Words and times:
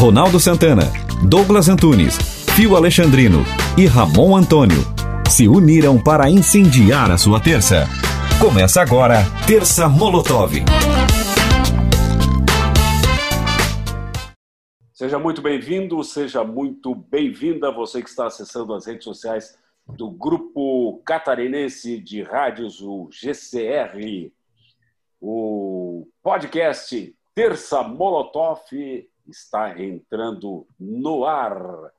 Ronaldo 0.00 0.40
Santana, 0.40 0.84
Douglas 1.28 1.68
Antunes, 1.68 2.16
Fio 2.56 2.74
Alexandrino 2.74 3.44
e 3.76 3.84
Ramon 3.84 4.34
Antônio 4.34 4.78
se 5.28 5.46
uniram 5.46 6.02
para 6.02 6.30
incendiar 6.30 7.10
a 7.10 7.18
sua 7.18 7.38
terça. 7.38 7.84
Começa 8.40 8.80
agora, 8.80 9.16
Terça 9.46 9.90
Molotov. 9.90 10.54
Seja 14.94 15.18
muito 15.18 15.42
bem-vindo, 15.42 16.02
seja 16.02 16.42
muito 16.42 16.94
bem-vinda 16.94 17.70
você 17.70 18.02
que 18.02 18.08
está 18.08 18.26
acessando 18.26 18.72
as 18.72 18.86
redes 18.86 19.04
sociais 19.04 19.58
do 19.86 20.10
Grupo 20.10 21.02
Catarinense 21.04 21.98
de 22.00 22.22
Rádios, 22.22 22.80
o 22.80 23.10
GCR. 23.12 24.32
O 25.20 26.08
podcast 26.22 27.14
Terça 27.34 27.82
Molotov 27.82 28.60
está 29.30 29.80
entrando 29.80 30.66
no 30.78 31.24
ar. 31.24 31.92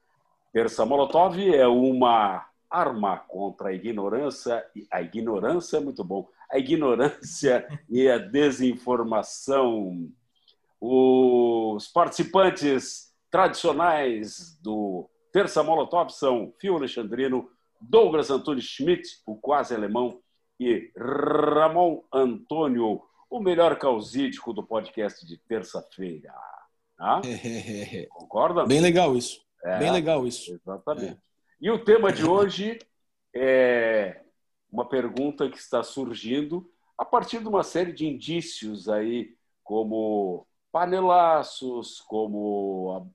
Terça 0.54 0.86
Molotov 0.86 1.38
é 1.40 1.68
uma 1.68 2.46
arma 2.70 3.18
contra 3.18 3.70
a 3.70 3.74
ignorância. 3.74 4.66
A 4.92 5.02
ignorância 5.02 5.78
é 5.78 5.80
muito 5.80 6.04
bom. 6.04 6.28
A 6.50 6.58
ignorância 6.58 7.68
e 7.90 8.10
a 8.10 8.18
desinformação. 8.18 10.10
Os 10.80 11.88
participantes 11.88 13.14
tradicionais 13.30 14.58
do 14.62 15.10
Terça 15.32 15.64
Molotov 15.64 16.10
são 16.10 16.54
Fio 16.60 16.76
Alexandrino, 16.76 17.50
Douglas 17.80 18.30
Antônio 18.30 18.62
Schmidt, 18.62 19.08
o 19.26 19.36
quase 19.36 19.74
alemão, 19.74 20.20
e 20.60 20.92
Ramon 20.96 22.04
Antônio, 22.14 23.02
o 23.30 23.40
melhor 23.40 23.80
causídico 23.80 24.54
do 24.54 24.62
podcast 24.62 25.26
de 25.26 25.38
terça-feira. 25.38 26.34
Ah? 27.02 27.20
Concorda? 28.10 28.64
Bem 28.64 28.80
legal 28.80 29.18
isso. 29.18 29.44
É, 29.64 29.80
Bem 29.80 29.92
legal 29.92 30.28
isso. 30.28 30.54
Exatamente. 30.54 31.14
É. 31.14 31.18
E 31.60 31.72
o 31.72 31.84
tema 31.84 32.14
de 32.14 32.24
hoje 32.24 32.78
é 33.36 34.22
uma 34.72 34.88
pergunta 34.88 35.50
que 35.50 35.58
está 35.58 35.82
surgindo 35.82 36.72
a 36.96 37.04
partir 37.04 37.40
de 37.40 37.48
uma 37.48 37.64
série 37.64 37.92
de 37.92 38.08
indícios 38.08 38.88
aí, 38.88 39.36
como 39.64 40.46
panelaços, 40.72 42.00
como 42.02 43.10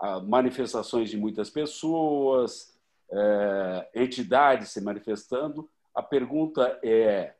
a, 0.00 0.16
a 0.16 0.20
manifestações 0.20 1.08
de 1.08 1.16
muitas 1.16 1.48
pessoas, 1.48 2.76
é, 3.12 3.90
entidades 3.94 4.70
se 4.70 4.80
manifestando. 4.80 5.70
A 5.94 6.02
pergunta 6.02 6.78
é: 6.82 7.36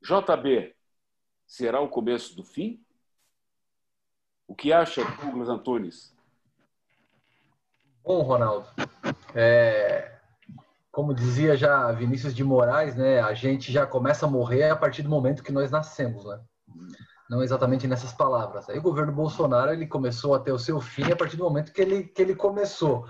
JB, 0.00 0.72
será 1.48 1.80
o 1.80 1.88
começo 1.88 2.36
do 2.36 2.44
fim? 2.44 2.80
O 4.48 4.54
que 4.54 4.72
acha, 4.72 5.04
Douglas 5.22 5.50
Antunes? 5.50 6.16
Bom, 8.02 8.22
Ronaldo, 8.22 8.66
é, 9.34 10.10
como 10.90 11.14
dizia 11.14 11.54
já 11.54 11.92
Vinícius 11.92 12.34
de 12.34 12.42
Moraes, 12.42 12.96
né, 12.96 13.20
a 13.20 13.34
gente 13.34 13.70
já 13.70 13.86
começa 13.86 14.24
a 14.24 14.28
morrer 14.28 14.70
a 14.70 14.76
partir 14.76 15.02
do 15.02 15.10
momento 15.10 15.42
que 15.42 15.52
nós 15.52 15.70
nascemos, 15.70 16.24
né? 16.24 16.40
Não 17.28 17.42
exatamente 17.42 17.86
nessas 17.86 18.10
palavras. 18.14 18.70
Aí 18.70 18.78
o 18.78 18.82
governo 18.82 19.12
Bolsonaro 19.12 19.70
ele 19.70 19.86
começou 19.86 20.34
a 20.34 20.40
ter 20.40 20.50
o 20.50 20.58
seu 20.58 20.80
fim 20.80 21.12
a 21.12 21.16
partir 21.16 21.36
do 21.36 21.44
momento 21.44 21.70
que 21.70 21.82
ele, 21.82 22.04
que 22.04 22.22
ele 22.22 22.34
começou. 22.34 23.04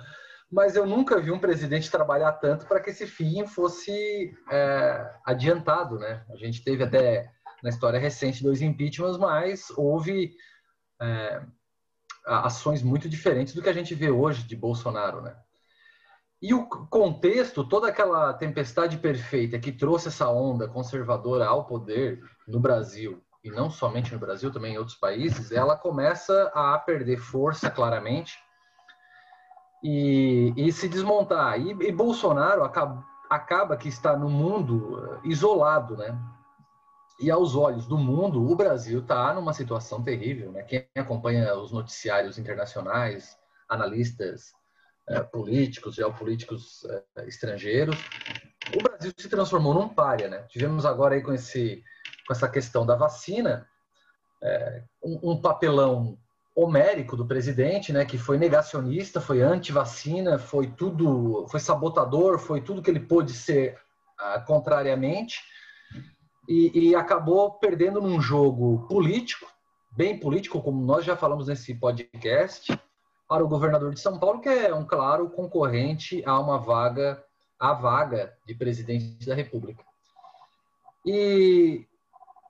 Mas 0.50 0.74
eu 0.74 0.84
nunca 0.84 1.20
vi 1.20 1.30
um 1.30 1.38
presidente 1.38 1.88
trabalhar 1.88 2.32
tanto 2.32 2.66
para 2.66 2.80
que 2.80 2.90
esse 2.90 3.06
fim 3.06 3.46
fosse 3.46 4.34
é, 4.50 5.08
adiantado, 5.24 6.00
né? 6.00 6.24
A 6.30 6.36
gente 6.36 6.64
teve 6.64 6.82
até 6.82 7.30
na 7.62 7.70
história 7.70 8.00
recente 8.00 8.42
dois 8.42 8.60
impeachments, 8.60 9.18
mas 9.18 9.70
houve 9.76 10.34
é, 11.00 11.42
ações 12.26 12.82
muito 12.82 13.08
diferentes 13.08 13.54
do 13.54 13.62
que 13.62 13.68
a 13.68 13.72
gente 13.72 13.94
vê 13.94 14.10
hoje 14.10 14.42
de 14.44 14.56
Bolsonaro, 14.56 15.20
né? 15.20 15.36
E 16.40 16.54
o 16.54 16.66
contexto, 16.68 17.64
toda 17.64 17.88
aquela 17.88 18.32
tempestade 18.32 18.96
perfeita 18.98 19.58
que 19.58 19.72
trouxe 19.72 20.08
essa 20.08 20.28
onda 20.28 20.68
conservadora 20.68 21.46
ao 21.46 21.66
poder 21.66 22.22
no 22.46 22.60
Brasil, 22.60 23.20
e 23.42 23.50
não 23.50 23.70
somente 23.70 24.12
no 24.12 24.20
Brasil, 24.20 24.52
também 24.52 24.74
em 24.74 24.78
outros 24.78 24.96
países, 24.96 25.50
ela 25.50 25.76
começa 25.76 26.50
a 26.54 26.78
perder 26.78 27.18
força 27.18 27.68
claramente 27.70 28.38
e, 29.82 30.52
e 30.56 30.72
se 30.72 30.88
desmontar. 30.88 31.60
E, 31.60 31.70
e 31.70 31.92
Bolsonaro 31.92 32.62
acaba, 32.62 33.04
acaba 33.28 33.76
que 33.76 33.88
está 33.88 34.16
no 34.16 34.28
mundo 34.28 35.20
isolado, 35.24 35.96
né? 35.96 36.16
E 37.20 37.30
aos 37.32 37.56
olhos 37.56 37.86
do 37.86 37.98
mundo, 37.98 38.48
o 38.48 38.54
Brasil 38.54 39.00
está 39.00 39.34
numa 39.34 39.52
situação 39.52 40.02
terrível. 40.02 40.52
Né? 40.52 40.62
Quem 40.62 40.86
acompanha 40.96 41.52
os 41.56 41.72
noticiários 41.72 42.38
internacionais, 42.38 43.36
analistas 43.68 44.52
é, 45.08 45.20
políticos, 45.20 45.96
geopolíticos 45.96 46.84
é, 46.84 47.26
estrangeiros, 47.26 47.96
o 48.76 48.82
Brasil 48.82 49.12
se 49.16 49.28
transformou 49.28 49.74
num 49.74 49.88
párea. 49.88 50.28
Né? 50.28 50.44
Tivemos 50.48 50.86
agora 50.86 51.16
aí 51.16 51.22
com, 51.22 51.32
esse, 51.32 51.82
com 52.26 52.32
essa 52.32 52.48
questão 52.48 52.86
da 52.86 52.94
vacina, 52.94 53.66
é, 54.40 54.84
um, 55.02 55.32
um, 55.32 55.40
papelão 55.40 56.16
homérico 56.54 57.16
do 57.16 57.26
presidente, 57.26 57.92
né, 57.92 58.04
que 58.04 58.18
foi 58.18 58.38
negacionista, 58.38 59.20
foi 59.20 59.42
anti-vacina, 59.42 60.38
foi 60.38 60.68
tudo, 60.68 61.46
foi 61.48 61.58
sabotador, 61.60 62.38
foi 62.38 62.60
tudo 62.60 62.82
que 62.82 62.90
ele 62.90 63.00
pôde 63.00 63.32
ser 63.32 63.76
uh, 64.20 64.44
contrariamente 64.44 65.40
e, 66.48 66.88
e 66.88 66.94
acabou 66.94 67.52
perdendo 67.52 68.00
num 68.00 68.20
jogo 68.20 68.86
político, 68.88 69.46
bem 69.90 70.18
político, 70.18 70.62
como 70.62 70.82
nós 70.82 71.04
já 71.04 71.14
falamos 71.14 71.46
nesse 71.46 71.74
podcast, 71.74 72.76
para 73.28 73.44
o 73.44 73.48
governador 73.48 73.92
de 73.92 74.00
São 74.00 74.18
Paulo, 74.18 74.40
que 74.40 74.48
é 74.48 74.74
um 74.74 74.86
claro 74.86 75.28
concorrente 75.28 76.22
a 76.24 76.40
uma 76.40 76.58
vaga, 76.58 77.22
a 77.60 77.74
vaga 77.74 78.32
de 78.46 78.54
presidente 78.54 79.26
da 79.26 79.34
República. 79.34 79.84
E 81.04 81.86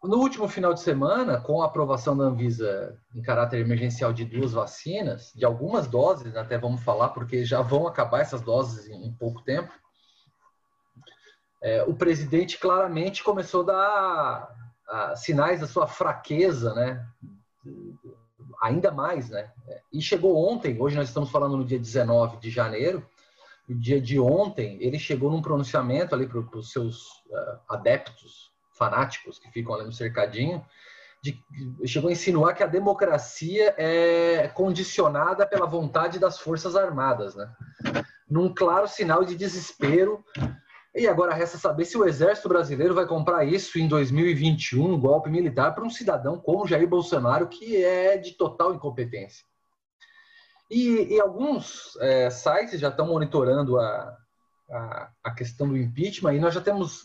no 0.04 0.18
último 0.18 0.46
final 0.46 0.72
de 0.72 0.80
semana, 0.80 1.40
com 1.40 1.60
a 1.60 1.66
aprovação 1.66 2.16
da 2.16 2.24
Anvisa 2.24 2.96
em 3.12 3.20
caráter 3.20 3.58
emergencial 3.58 4.12
de 4.12 4.24
duas 4.24 4.52
vacinas, 4.52 5.32
de 5.34 5.44
algumas 5.44 5.88
doses, 5.88 6.36
até 6.36 6.56
vamos 6.56 6.84
falar, 6.84 7.08
porque 7.08 7.44
já 7.44 7.62
vão 7.62 7.88
acabar 7.88 8.20
essas 8.20 8.40
doses 8.40 8.88
em 8.88 9.12
pouco 9.12 9.42
tempo, 9.42 9.72
é, 11.60 11.82
o 11.82 11.94
presidente 11.94 12.58
claramente 12.58 13.22
começou 13.22 13.62
a 13.62 13.64
dar 13.64 14.54
a, 14.88 15.16
sinais 15.16 15.60
da 15.60 15.66
sua 15.66 15.86
fraqueza, 15.86 16.74
né? 16.74 17.04
Ainda 18.62 18.90
mais, 18.90 19.28
né? 19.30 19.50
E 19.92 20.00
chegou 20.00 20.48
ontem, 20.48 20.80
hoje 20.80 20.96
nós 20.96 21.08
estamos 21.08 21.30
falando 21.30 21.56
no 21.56 21.64
dia 21.64 21.78
19 21.78 22.38
de 22.38 22.50
janeiro, 22.50 23.06
no 23.68 23.78
dia 23.78 24.00
de 24.00 24.18
ontem, 24.18 24.78
ele 24.80 24.98
chegou 24.98 25.30
num 25.30 25.42
pronunciamento 25.42 26.14
ali 26.14 26.26
para 26.26 26.38
os 26.38 26.72
seus 26.72 27.02
uh, 27.26 27.58
adeptos 27.68 28.50
fanáticos 28.72 29.38
que 29.38 29.50
ficam 29.50 29.74
ali 29.74 29.84
no 29.84 29.92
cercadinho, 29.92 30.64
de, 31.22 31.38
chegou 31.84 32.08
a 32.08 32.12
insinuar 32.12 32.54
que 32.54 32.62
a 32.62 32.66
democracia 32.66 33.74
é 33.76 34.48
condicionada 34.48 35.44
pela 35.44 35.66
vontade 35.66 36.18
das 36.18 36.38
Forças 36.38 36.76
Armadas, 36.76 37.34
né? 37.34 37.52
Num 38.30 38.54
claro 38.54 38.86
sinal 38.86 39.24
de 39.24 39.34
desespero 39.34 40.24
e 40.98 41.06
agora 41.06 41.34
resta 41.34 41.58
saber 41.58 41.84
se 41.84 41.96
o 41.96 42.04
Exército 42.04 42.48
Brasileiro 42.48 42.94
vai 42.94 43.06
comprar 43.06 43.44
isso 43.44 43.78
em 43.78 43.86
2021, 43.86 44.94
um 44.94 45.00
golpe 45.00 45.30
militar, 45.30 45.74
para 45.74 45.84
um 45.84 45.90
cidadão 45.90 46.38
como 46.38 46.66
Jair 46.66 46.88
Bolsonaro, 46.88 47.48
que 47.48 47.84
é 47.84 48.16
de 48.16 48.32
total 48.32 48.74
incompetência. 48.74 49.44
E, 50.70 51.14
e 51.14 51.20
alguns 51.20 51.96
é, 52.00 52.28
sites 52.30 52.80
já 52.80 52.88
estão 52.88 53.06
monitorando 53.06 53.78
a, 53.78 54.16
a, 54.70 55.10
a, 55.24 55.30
questão 55.30 55.68
do 55.68 55.76
impeachment, 55.76 56.34
e 56.34 56.40
nós 56.40 56.52
já 56.52 56.60
temos, 56.60 57.04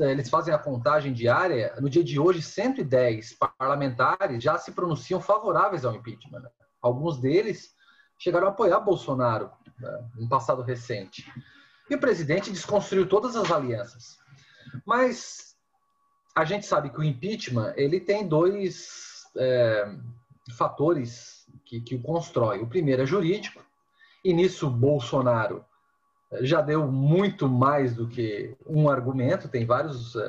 é, 0.00 0.12
eles 0.12 0.28
fazem 0.28 0.54
a 0.54 0.58
contagem 0.58 1.12
diária, 1.12 1.74
no 1.80 1.90
dia 1.90 2.04
de 2.04 2.20
hoje, 2.20 2.42
110 2.42 3.36
parlamentares 3.58 4.42
já 4.42 4.56
se 4.58 4.72
pronunciam 4.72 5.20
favoráveis 5.20 5.84
ao 5.84 5.94
impeachment. 5.94 6.40
Né? 6.40 6.48
Alguns 6.80 7.18
deles 7.18 7.74
chegaram 8.18 8.46
a 8.46 8.50
apoiar 8.50 8.78
Bolsonaro 8.80 9.50
né, 9.78 10.08
no 10.14 10.28
passado 10.28 10.62
recente. 10.62 11.24
E 11.90 11.94
o 11.94 12.00
presidente 12.00 12.50
desconstruiu 12.50 13.08
todas 13.08 13.36
as 13.36 13.50
alianças. 13.50 14.18
Mas 14.86 15.56
a 16.34 16.44
gente 16.44 16.66
sabe 16.66 16.90
que 16.90 16.98
o 16.98 17.04
impeachment 17.04 17.74
ele 17.76 18.00
tem 18.00 18.26
dois 18.26 19.24
é, 19.36 19.84
fatores 20.56 21.46
que, 21.64 21.80
que 21.80 21.94
o 21.94 22.02
constrói. 22.02 22.60
O 22.60 22.68
primeiro 22.68 23.02
é 23.02 23.06
jurídico, 23.06 23.62
e 24.24 24.32
nisso 24.32 24.70
Bolsonaro 24.70 25.64
já 26.40 26.60
deu 26.62 26.90
muito 26.90 27.48
mais 27.48 27.94
do 27.94 28.08
que 28.08 28.56
um 28.66 28.88
argumento, 28.88 29.48
tem 29.48 29.66
vários 29.66 30.14
uh, 30.14 30.20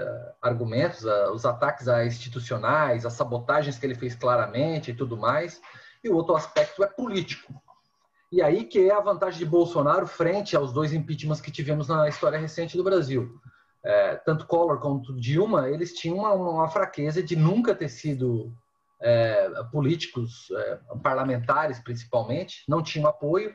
argumentos, 0.42 1.06
uh, 1.06 1.32
os 1.32 1.46
ataques 1.46 1.88
a 1.88 2.06
institucionais, 2.06 3.06
as 3.06 3.14
sabotagens 3.14 3.78
que 3.78 3.86
ele 3.86 3.96
fez 3.96 4.14
claramente 4.14 4.92
e 4.92 4.94
tudo 4.94 5.16
mais. 5.16 5.62
E 6.04 6.10
o 6.10 6.16
outro 6.16 6.36
aspecto 6.36 6.84
é 6.84 6.88
político. 6.88 7.54
E 8.34 8.42
aí 8.42 8.64
que 8.64 8.90
é 8.90 8.92
a 8.92 9.00
vantagem 9.00 9.38
de 9.38 9.46
Bolsonaro 9.46 10.08
frente 10.08 10.56
aos 10.56 10.74
dois 10.74 10.92
impeachments 10.92 11.40
que 11.40 11.52
tivemos 11.52 11.88
na 11.88 12.10
história 12.10 12.40
recente 12.40 12.76
do 12.76 12.84
Brasil. 12.84 13.40
É, 13.86 14.16
tanto 14.16 14.48
Collor 14.48 14.80
quanto 14.80 15.16
Dilma, 15.16 15.70
eles 15.70 15.94
tinham 15.94 16.18
uma, 16.18 16.34
uma, 16.34 16.68
fraqueza 16.68 17.22
de 17.22 17.36
nunca 17.36 17.76
ter 17.76 17.90
sido 17.90 18.52
é, 19.00 19.52
políticos, 19.72 20.48
é, 20.50 20.80
parlamentares 21.04 21.80
principalmente, 21.82 22.64
não 22.68 22.82
tinham 22.82 23.08
apoio 23.08 23.54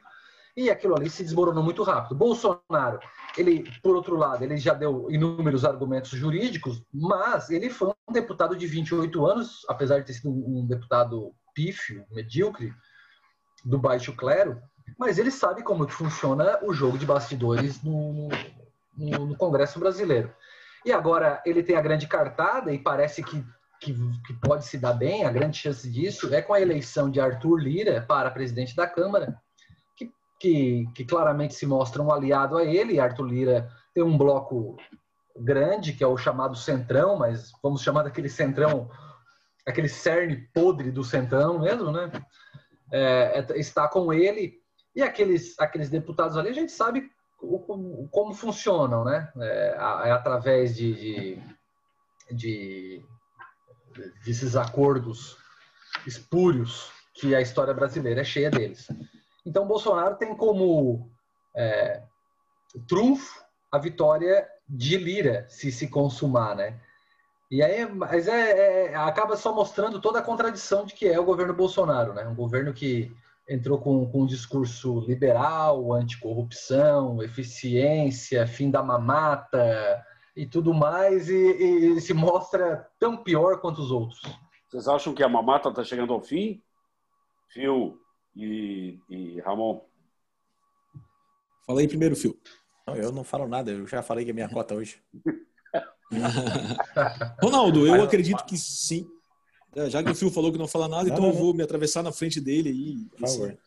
e 0.56 0.70
aquilo 0.70 0.94
ali 0.94 1.10
se 1.10 1.24
desmoronou 1.24 1.64
muito 1.64 1.82
rápido. 1.82 2.14
Bolsonaro, 2.14 3.00
ele, 3.36 3.68
por 3.82 3.96
outro 3.96 4.14
lado, 4.14 4.44
ele 4.44 4.58
já 4.58 4.74
deu 4.74 5.10
inúmeros 5.10 5.64
argumentos 5.64 6.10
jurídicos, 6.10 6.84
mas 6.94 7.50
ele 7.50 7.68
foi 7.68 7.92
um 8.08 8.12
deputado 8.12 8.54
de 8.54 8.66
28 8.68 9.26
anos, 9.26 9.66
apesar 9.68 9.98
de 9.98 10.06
ter 10.06 10.12
sido 10.12 10.30
um 10.30 10.64
deputado 10.68 11.34
pífio, 11.52 12.06
medíocre, 12.12 12.72
do 13.68 13.78
baixo 13.78 14.14
clero, 14.14 14.60
mas 14.98 15.18
ele 15.18 15.30
sabe 15.30 15.62
como 15.62 15.86
que 15.86 15.92
funciona 15.92 16.58
o 16.62 16.72
jogo 16.72 16.98
de 16.98 17.06
bastidores 17.06 17.82
no, 17.82 18.28
no, 18.96 19.26
no 19.26 19.36
Congresso 19.36 19.78
brasileiro. 19.78 20.32
E 20.84 20.92
agora 20.92 21.42
ele 21.44 21.62
tem 21.62 21.76
a 21.76 21.82
grande 21.82 22.06
cartada 22.06 22.72
e 22.72 22.78
parece 22.78 23.22
que, 23.22 23.44
que, 23.80 23.94
que, 24.26 24.32
pode 24.40 24.64
se 24.64 24.78
dar 24.78 24.94
bem, 24.94 25.24
a 25.24 25.30
grande 25.30 25.58
chance 25.58 25.88
disso 25.90 26.32
é 26.34 26.40
com 26.40 26.54
a 26.54 26.60
eleição 26.60 27.10
de 27.10 27.20
Arthur 27.20 27.56
Lira 27.56 28.04
para 28.08 28.30
presidente 28.30 28.74
da 28.74 28.86
Câmara, 28.86 29.36
que, 29.96 30.10
que, 30.40 30.88
que 30.94 31.04
claramente 31.04 31.54
se 31.54 31.66
mostra 31.66 32.02
um 32.02 32.10
aliado 32.10 32.56
a 32.56 32.64
ele. 32.64 32.98
Arthur 32.98 33.26
Lira 33.26 33.68
tem 33.92 34.02
um 34.02 34.16
bloco 34.16 34.76
grande, 35.36 35.92
que 35.92 36.02
é 36.02 36.06
o 36.06 36.16
chamado 36.16 36.56
Centrão, 36.56 37.18
mas 37.18 37.52
vamos 37.62 37.82
chamar 37.82 38.04
daquele 38.04 38.28
Centrão, 38.28 38.90
aquele 39.66 39.88
cerne 39.88 40.48
podre 40.54 40.90
do 40.90 41.04
Centrão 41.04 41.58
mesmo, 41.58 41.92
né? 41.92 42.10
É, 42.90 43.44
é, 43.50 43.58
está 43.58 43.86
com 43.88 44.12
ele 44.12 44.58
e 44.94 45.02
aqueles, 45.02 45.58
aqueles 45.60 45.90
deputados 45.90 46.36
ali, 46.36 46.48
a 46.48 46.54
gente 46.54 46.72
sabe 46.72 47.10
o, 47.40 48.08
como 48.10 48.34
funcionam, 48.34 49.04
né? 49.04 49.30
É, 49.38 49.76
é 50.06 50.10
através 50.10 50.74
de, 50.74 50.94
de, 50.94 51.42
de, 52.32 53.04
desses 54.24 54.56
acordos 54.56 55.36
espúrios 56.06 56.90
que 57.14 57.34
a 57.34 57.40
história 57.40 57.74
brasileira 57.74 58.22
é 58.22 58.24
cheia 58.24 58.50
deles. 58.50 58.88
Então, 59.44 59.66
Bolsonaro 59.66 60.16
tem 60.16 60.36
como 60.36 61.10
é, 61.54 62.02
trunfo 62.88 63.44
a 63.70 63.78
vitória 63.78 64.48
de 64.68 64.96
Lira, 64.96 65.46
se 65.48 65.70
se 65.72 65.88
consumar, 65.88 66.56
né? 66.56 66.80
E 67.50 67.62
aí, 67.62 67.86
mas 67.90 68.28
é, 68.28 68.90
é, 68.90 68.94
acaba 68.94 69.34
só 69.36 69.54
mostrando 69.54 70.00
toda 70.00 70.18
a 70.18 70.22
contradição 70.22 70.84
de 70.84 70.94
que 70.94 71.06
é 71.06 71.18
o 71.18 71.24
governo 71.24 71.54
Bolsonaro, 71.54 72.12
né? 72.12 72.26
Um 72.26 72.34
governo 72.34 72.74
que 72.74 73.10
entrou 73.48 73.78
com, 73.78 74.10
com 74.10 74.22
um 74.22 74.26
discurso 74.26 75.00
liberal, 75.00 75.94
anticorrupção, 75.94 77.22
eficiência, 77.22 78.46
fim 78.46 78.70
da 78.70 78.82
mamata 78.82 80.04
e 80.36 80.46
tudo 80.46 80.74
mais, 80.74 81.30
e, 81.30 81.34
e 81.34 82.00
se 82.02 82.12
mostra 82.12 82.86
tão 82.98 83.16
pior 83.16 83.60
quanto 83.60 83.80
os 83.80 83.90
outros. 83.90 84.20
Vocês 84.68 84.86
acham 84.86 85.14
que 85.14 85.22
a 85.22 85.28
mamata 85.28 85.70
está 85.70 85.82
chegando 85.82 86.12
ao 86.12 86.20
fim? 86.20 86.62
Phil 87.48 87.98
e, 88.36 89.00
e 89.08 89.40
Ramon? 89.40 89.80
Fala 91.66 91.80
aí 91.80 91.88
primeiro, 91.88 92.14
Phil. 92.14 92.38
Não, 92.86 92.94
eu 92.94 93.10
não 93.10 93.24
falo 93.24 93.48
nada, 93.48 93.70
eu 93.70 93.86
já 93.86 94.02
falei 94.02 94.26
que 94.26 94.30
é 94.30 94.34
minha 94.34 94.48
cota 94.50 94.74
hoje. 94.74 95.02
Ronaldo, 97.42 97.86
eu 97.86 98.02
acredito 98.02 98.44
que 98.44 98.56
sim. 98.56 99.06
É, 99.76 99.90
já 99.90 100.02
que 100.02 100.10
o 100.10 100.14
Phil 100.14 100.30
falou 100.30 100.50
que 100.50 100.58
não 100.58 100.66
fala 100.66 100.88
nada, 100.88 101.08
então 101.08 101.26
eu 101.26 101.32
vou 101.32 101.54
me 101.54 101.62
atravessar 101.62 102.02
na 102.02 102.12
frente 102.12 102.40
dele 102.40 102.70
aí. 102.70 103.06
Por 103.10 103.28
favor. 103.28 103.58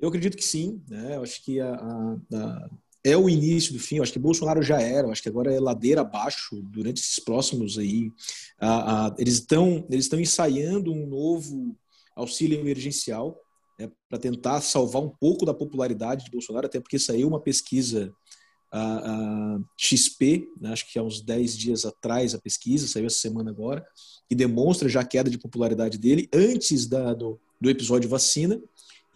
Eu 0.00 0.08
acredito 0.08 0.36
que 0.36 0.44
sim, 0.44 0.82
né? 0.88 1.16
Eu 1.16 1.22
acho 1.22 1.44
que 1.44 1.60
a, 1.60 1.74
a, 1.74 2.16
a, 2.34 2.70
é 3.04 3.16
o 3.16 3.28
início 3.28 3.72
do 3.72 3.78
fim. 3.78 3.96
Eu 3.96 4.02
acho 4.02 4.12
que 4.12 4.18
Bolsonaro 4.18 4.62
já 4.62 4.80
era. 4.80 5.06
Eu 5.06 5.12
acho 5.12 5.22
que 5.22 5.28
agora 5.28 5.52
é 5.52 5.60
ladeira 5.60 6.00
abaixo 6.00 6.60
durante 6.62 7.00
esses 7.00 7.18
próximos 7.18 7.78
aí. 7.78 8.10
eles 9.18 9.34
estão 9.34 9.86
eles 9.90 10.06
estão 10.06 10.18
ensaiando 10.18 10.92
um 10.92 11.06
novo 11.06 11.76
auxílio 12.16 12.58
emergencial 12.58 13.38
né, 13.78 13.90
para 14.08 14.18
tentar 14.18 14.60
salvar 14.60 15.02
um 15.02 15.08
pouco 15.08 15.44
da 15.44 15.52
popularidade 15.54 16.24
de 16.24 16.30
Bolsonaro, 16.30 16.66
até 16.66 16.80
porque 16.80 16.98
saiu 16.98 17.28
uma 17.28 17.40
pesquisa 17.40 18.12
a, 18.72 19.58
XP, 19.76 20.48
né, 20.60 20.72
acho 20.72 20.90
que 20.90 20.98
há 20.98 21.02
uns 21.02 21.20
10 21.20 21.56
dias 21.56 21.84
atrás 21.84 22.34
a 22.34 22.38
pesquisa, 22.38 22.86
saiu 22.86 23.06
essa 23.06 23.18
semana 23.18 23.50
agora, 23.50 23.86
que 24.28 24.34
demonstra 24.34 24.88
já 24.88 25.00
a 25.00 25.06
queda 25.06 25.30
de 25.30 25.38
popularidade 25.38 25.98
dele 25.98 26.28
antes 26.32 26.86
da, 26.86 27.14
do, 27.14 27.38
do 27.60 27.70
episódio 27.70 28.08
vacina 28.08 28.60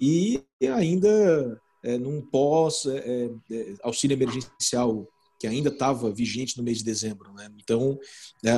e 0.00 0.42
ainda 0.74 1.60
é, 1.82 1.98
num 1.98 2.20
pós 2.20 2.86
é, 2.86 2.98
é, 2.98 3.30
é 3.54 3.74
auxílio 3.82 4.14
emergencial 4.14 5.06
que 5.38 5.46
ainda 5.46 5.70
estava 5.70 6.12
vigente 6.12 6.58
no 6.58 6.62
mês 6.62 6.78
de 6.78 6.84
dezembro. 6.84 7.32
Né? 7.32 7.50
Então, 7.62 7.98
é, 8.44 8.50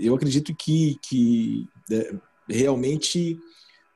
eu 0.00 0.14
acredito 0.14 0.54
que, 0.54 0.98
que 1.00 1.68
é, 1.90 2.14
realmente 2.48 3.38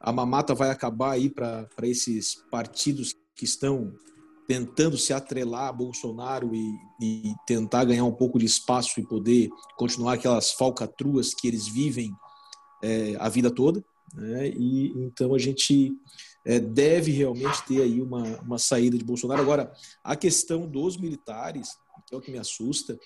a 0.01 0.13
mamata 0.13 0.55
vai 0.55 0.71
acabar 0.71 1.13
aí 1.13 1.29
para 1.29 1.69
esses 1.83 2.37
partidos 2.51 3.15
que 3.35 3.45
estão 3.45 3.93
tentando 4.49 4.97
se 4.97 5.13
atrelar 5.13 5.69
a 5.69 5.73
Bolsonaro 5.73 6.55
e, 6.55 6.81
e, 6.99 7.35
tentar 7.47 7.85
ganhar 7.85 8.05
um 8.05 8.15
pouco 8.15 8.39
de 8.39 8.47
espaço 8.47 8.99
e 8.99 9.07
poder 9.07 9.51
continuar 9.77 10.15
aquelas 10.15 10.53
falcatruas 10.53 11.35
que 11.35 11.47
eles 11.47 11.69
vivem 11.69 12.11
é, 12.83 13.15
a 13.21 13.29
vida 13.29 13.51
toda. 13.51 13.85
Né? 14.15 14.49
E 14.49 14.89
então 15.05 15.35
a 15.35 15.39
gente 15.39 15.93
é, 16.47 16.59
deve 16.59 17.13
realmente 17.13 17.63
ter 17.67 17.83
aí 17.83 18.01
uma, 18.01 18.41
uma 18.41 18.59
saída 18.59 18.97
de 18.97 19.05
Bolsonaro. 19.05 19.43
Agora, 19.43 19.71
a 20.03 20.17
questão 20.17 20.67
dos 20.67 20.97
militares, 20.97 21.77
que 22.07 22.15
é 22.15 22.19
o 22.19 22.21
que 22.23 22.31
me 22.31 22.39
assusta, 22.39 22.99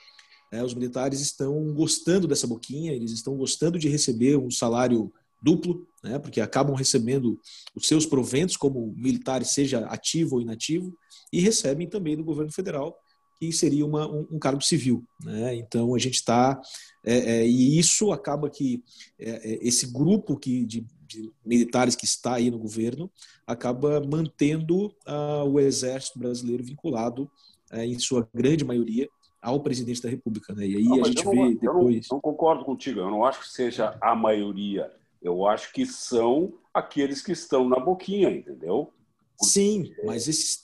é, 0.52 0.62
os 0.62 0.74
militares 0.74 1.20
estão 1.20 1.74
gostando 1.74 2.28
dessa 2.28 2.46
boquinha, 2.46 2.92
eles 2.92 3.10
estão 3.10 3.36
gostando 3.36 3.80
de 3.80 3.88
receber 3.88 4.36
um 4.36 4.50
salário 4.50 5.12
duplo, 5.42 5.86
né, 6.02 6.18
porque 6.18 6.40
acabam 6.40 6.74
recebendo 6.74 7.38
os 7.74 7.86
seus 7.86 8.06
proventos 8.06 8.56
como 8.56 8.94
militares, 8.96 9.50
seja 9.50 9.80
ativo 9.86 10.36
ou 10.36 10.42
inativo, 10.42 10.96
e 11.32 11.40
recebem 11.40 11.88
também 11.88 12.16
do 12.16 12.24
governo 12.24 12.52
federal, 12.52 12.96
que 13.38 13.52
seria 13.52 13.84
uma, 13.84 14.06
um, 14.06 14.26
um 14.30 14.38
cargo 14.38 14.62
civil. 14.62 15.04
Né? 15.24 15.56
Então 15.56 15.94
a 15.94 15.98
gente 15.98 16.14
está. 16.14 16.60
É, 17.04 17.16
é, 17.16 17.46
e 17.46 17.76
isso 17.76 18.12
acaba 18.12 18.48
que 18.48 18.84
é, 19.18 19.30
é, 19.30 19.58
esse 19.66 19.92
grupo 19.92 20.36
que, 20.36 20.64
de, 20.64 20.86
de, 21.08 21.32
militares 21.44 21.96
que 21.96 22.04
está 22.04 22.34
aí 22.34 22.50
no 22.50 22.58
governo 22.58 23.10
acaba 23.44 24.00
mantendo 24.00 24.94
ah, 25.04 25.42
o 25.42 25.58
exército 25.58 26.20
brasileiro 26.20 26.62
vinculado, 26.62 27.28
é, 27.72 27.84
em 27.84 27.98
sua 27.98 28.28
grande 28.32 28.64
maioria, 28.64 29.08
ao 29.40 29.60
presidente 29.60 30.00
da 30.00 30.08
República. 30.08 30.54
Né? 30.54 30.68
E 30.68 30.76
aí 30.76 30.84
não, 30.84 31.02
a 31.02 31.08
gente 31.08 31.24
não, 31.24 31.32
vê 31.32 31.54
depois. 31.56 32.08
Não, 32.08 32.16
não 32.16 32.20
concordo 32.20 32.64
contigo, 32.64 33.00
eu 33.00 33.10
não 33.10 33.24
acho 33.24 33.40
que 33.40 33.48
seja 33.48 33.98
a 34.00 34.14
maioria. 34.14 34.88
Eu 35.22 35.46
acho 35.46 35.72
que 35.72 35.86
são 35.86 36.54
aqueles 36.74 37.22
que 37.22 37.32
estão 37.32 37.68
na 37.68 37.78
boquinha, 37.78 38.30
entendeu? 38.30 38.92
Porque... 39.38 39.52
Sim, 39.52 39.94
mas 40.04 40.28
esses. 40.28 40.61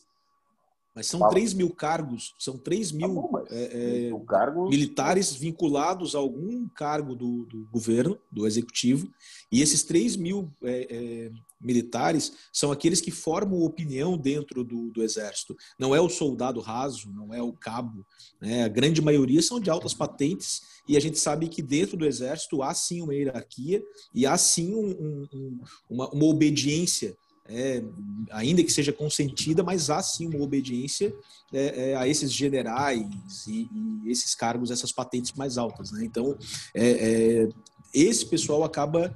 Mas 0.99 1.07
são 1.07 1.21
Fala. 1.21 1.31
3 1.31 1.55
mil 1.55 1.71
cargos, 1.71 2.35
são 2.41 2.59
3 2.59 2.91
mil 2.91 3.07
tá 3.09 3.15
bom, 3.15 3.45
é, 3.51 4.09
é, 4.11 4.27
cargo... 4.27 4.69
militares 4.69 5.33
vinculados 5.33 6.17
a 6.17 6.19
algum 6.19 6.69
cargo 6.71 7.15
do, 7.15 7.47
do, 7.47 7.69
governo, 7.71 8.19
do 8.33 8.45
executivo, 8.49 9.09
e 9.53 9.63
esses 9.63 9.85
3 9.85 10.17
mil 10.17 10.53
é, 10.61 10.89
é, 10.91 11.31
militares 11.61 12.33
são 12.53 12.73
aqueles 12.73 13.01
que 13.01 13.13
formam 13.13 13.63
opinião 13.63 14.19
dentro 14.19 14.65
do, 14.65 14.91
do, 14.91 15.01
exército. 15.01 15.57
Não 15.79 15.95
é 15.95 16.01
o 16.01 16.09
soldado 16.09 16.59
raso, 16.59 17.13
não 17.13 17.33
é 17.33 17.41
o 17.41 17.53
cabo. 17.53 18.05
Né? 18.41 18.65
A 18.65 18.69
grande 18.69 19.01
maioria 19.01 19.41
são 19.41 19.61
de 19.61 19.71
altas 19.71 19.95
patentes 19.95 20.63
e 20.89 20.97
a 20.97 21.01
gente 21.01 21.17
sabe 21.21 21.47
que 21.47 21.63
dentro 21.63 21.97
do 21.97 22.07
exército 22.07 22.61
há 22.61 22.75
sim 22.75 23.03
uma 23.03 23.15
hierarquia 23.15 23.85
e 24.13 24.27
há 24.27 24.37
sim 24.37 24.75
um, 24.75 25.29
um, 25.33 25.61
uma, 25.89 26.09
uma, 26.11 26.25
obediência, 26.25 27.17
é, 27.49 27.83
ainda 28.31 28.63
que 28.63 28.71
seja 28.71 28.93
consentida, 28.93 29.63
mas 29.63 29.89
há 29.89 30.03
sim 30.03 30.27
uma 30.27 30.45
obediência 30.45 31.15
é, 31.53 31.91
é, 31.91 31.97
a 31.97 32.07
esses 32.07 32.31
generais 32.33 33.47
e, 33.47 33.69
e, 34.05 34.11
esses 34.11 34.35
cargos, 34.35 34.71
essas 34.71 34.93
patentes 34.93 35.33
mais 35.33 35.57
altas. 35.57 35.91
Né? 35.91 36.05
Então, 36.05 36.37
é, 36.75 36.91
é, 36.91 37.49
esse 37.95 38.27
pessoal 38.27 38.65
acaba 38.65 39.15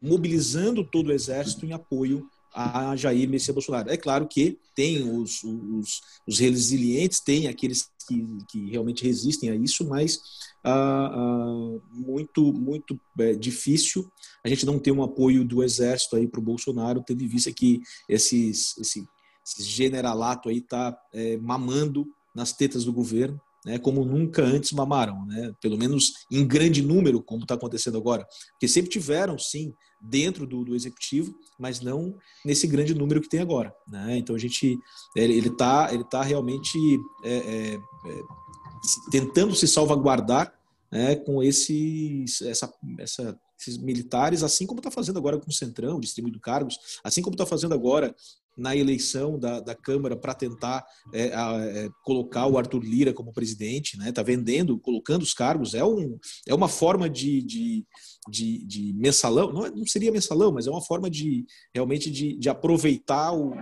mobilizando 0.00 0.82
todo 0.84 1.08
o 1.08 1.12
exército 1.12 1.66
em 1.66 1.72
apoio 1.72 2.28
a 2.54 2.94
Jair 2.94 3.28
Messias 3.28 3.52
Bolsonaro. 3.52 3.90
É 3.90 3.96
claro 3.96 4.28
que 4.28 4.58
tem 4.76 5.02
os, 5.02 5.42
os, 5.42 6.00
os 6.26 6.38
resilientes, 6.38 7.18
tem 7.18 7.48
aqueles 7.48 7.90
que, 8.06 8.38
que 8.48 8.70
realmente 8.70 9.04
resistem 9.04 9.50
a 9.50 9.56
isso, 9.56 9.84
mas 9.88 10.20
ah, 10.62 11.10
ah, 11.12 11.78
muito, 11.90 12.52
muito 12.52 12.98
é, 13.18 13.34
difícil 13.34 14.08
a 14.44 14.48
gente 14.48 14.66
não 14.66 14.78
ter 14.78 14.92
um 14.92 15.02
apoio 15.02 15.44
do 15.44 15.62
Exército 15.62 16.16
aí 16.16 16.28
para 16.28 16.38
o 16.38 16.42
Bolsonaro, 16.42 17.02
tendo 17.02 17.24
em 17.24 17.28
vista 17.28 17.50
que 17.50 17.80
esses, 18.08 18.76
esse, 18.78 19.06
esse 19.44 19.62
generalato 19.62 20.48
aí 20.48 20.58
está 20.58 20.96
é, 21.12 21.36
mamando 21.38 22.06
nas 22.34 22.52
tetas 22.52 22.84
do 22.84 22.92
governo, 22.92 23.40
né, 23.64 23.78
como 23.78 24.04
nunca 24.04 24.42
antes 24.42 24.72
mamaram, 24.72 25.24
né, 25.24 25.52
pelo 25.62 25.78
menos 25.78 26.12
em 26.30 26.46
grande 26.46 26.82
número, 26.82 27.22
como 27.22 27.42
está 27.42 27.54
acontecendo 27.54 27.96
agora. 27.96 28.26
Porque 28.50 28.68
sempre 28.68 28.90
tiveram, 28.90 29.38
sim, 29.38 29.72
dentro 29.98 30.46
do, 30.46 30.62
do, 30.64 30.74
executivo, 30.74 31.34
mas 31.58 31.80
não 31.80 32.14
nesse 32.44 32.66
grande 32.66 32.94
número 32.94 33.22
que 33.22 33.28
tem 33.28 33.40
agora. 33.40 33.74
Né? 33.88 34.18
Então 34.18 34.36
a 34.36 34.38
gente, 34.38 34.78
ele 35.16 35.48
está 35.48 35.88
ele 35.90 36.04
tá 36.04 36.22
realmente 36.22 36.78
é, 37.24 37.36
é, 37.36 37.74
é 37.74 37.80
tentando 39.10 39.54
se 39.54 39.66
salvaguardar 39.66 40.52
né, 40.92 41.16
com 41.16 41.42
esse, 41.42 42.24
essa, 42.42 42.70
essa 42.98 43.38
esses 43.58 43.78
militares, 43.78 44.42
assim 44.42 44.66
como 44.66 44.80
está 44.80 44.90
fazendo 44.90 45.18
agora 45.18 45.38
com 45.38 45.48
o 45.48 45.52
Centrão, 45.52 46.00
distribuindo 46.00 46.40
cargos, 46.40 46.76
assim 47.02 47.22
como 47.22 47.34
está 47.34 47.46
fazendo 47.46 47.74
agora 47.74 48.14
na 48.56 48.76
eleição 48.76 49.38
da, 49.38 49.60
da 49.60 49.74
Câmara 49.74 50.16
para 50.16 50.34
tentar 50.34 50.84
é, 51.12 51.26
é, 51.26 51.88
colocar 52.04 52.46
o 52.46 52.56
Arthur 52.56 52.82
Lira 52.82 53.12
como 53.12 53.32
presidente, 53.32 53.98
né? 53.98 54.10
Está 54.10 54.22
vendendo, 54.22 54.78
colocando 54.78 55.22
os 55.22 55.34
cargos. 55.34 55.74
É, 55.74 55.84
um, 55.84 56.18
é 56.46 56.54
uma 56.54 56.68
forma 56.68 57.10
de, 57.10 57.42
de, 57.42 57.84
de, 58.28 58.64
de 58.64 58.92
mensalão, 58.94 59.52
não, 59.52 59.66
é, 59.66 59.70
não, 59.70 59.86
seria 59.86 60.12
mensalão, 60.12 60.52
mas 60.52 60.66
é 60.66 60.70
uma 60.70 60.80
forma 60.80 61.10
de 61.10 61.44
realmente 61.74 62.10
de, 62.10 62.36
de 62.36 62.48
aproveitar 62.48 63.32
o, 63.32 63.54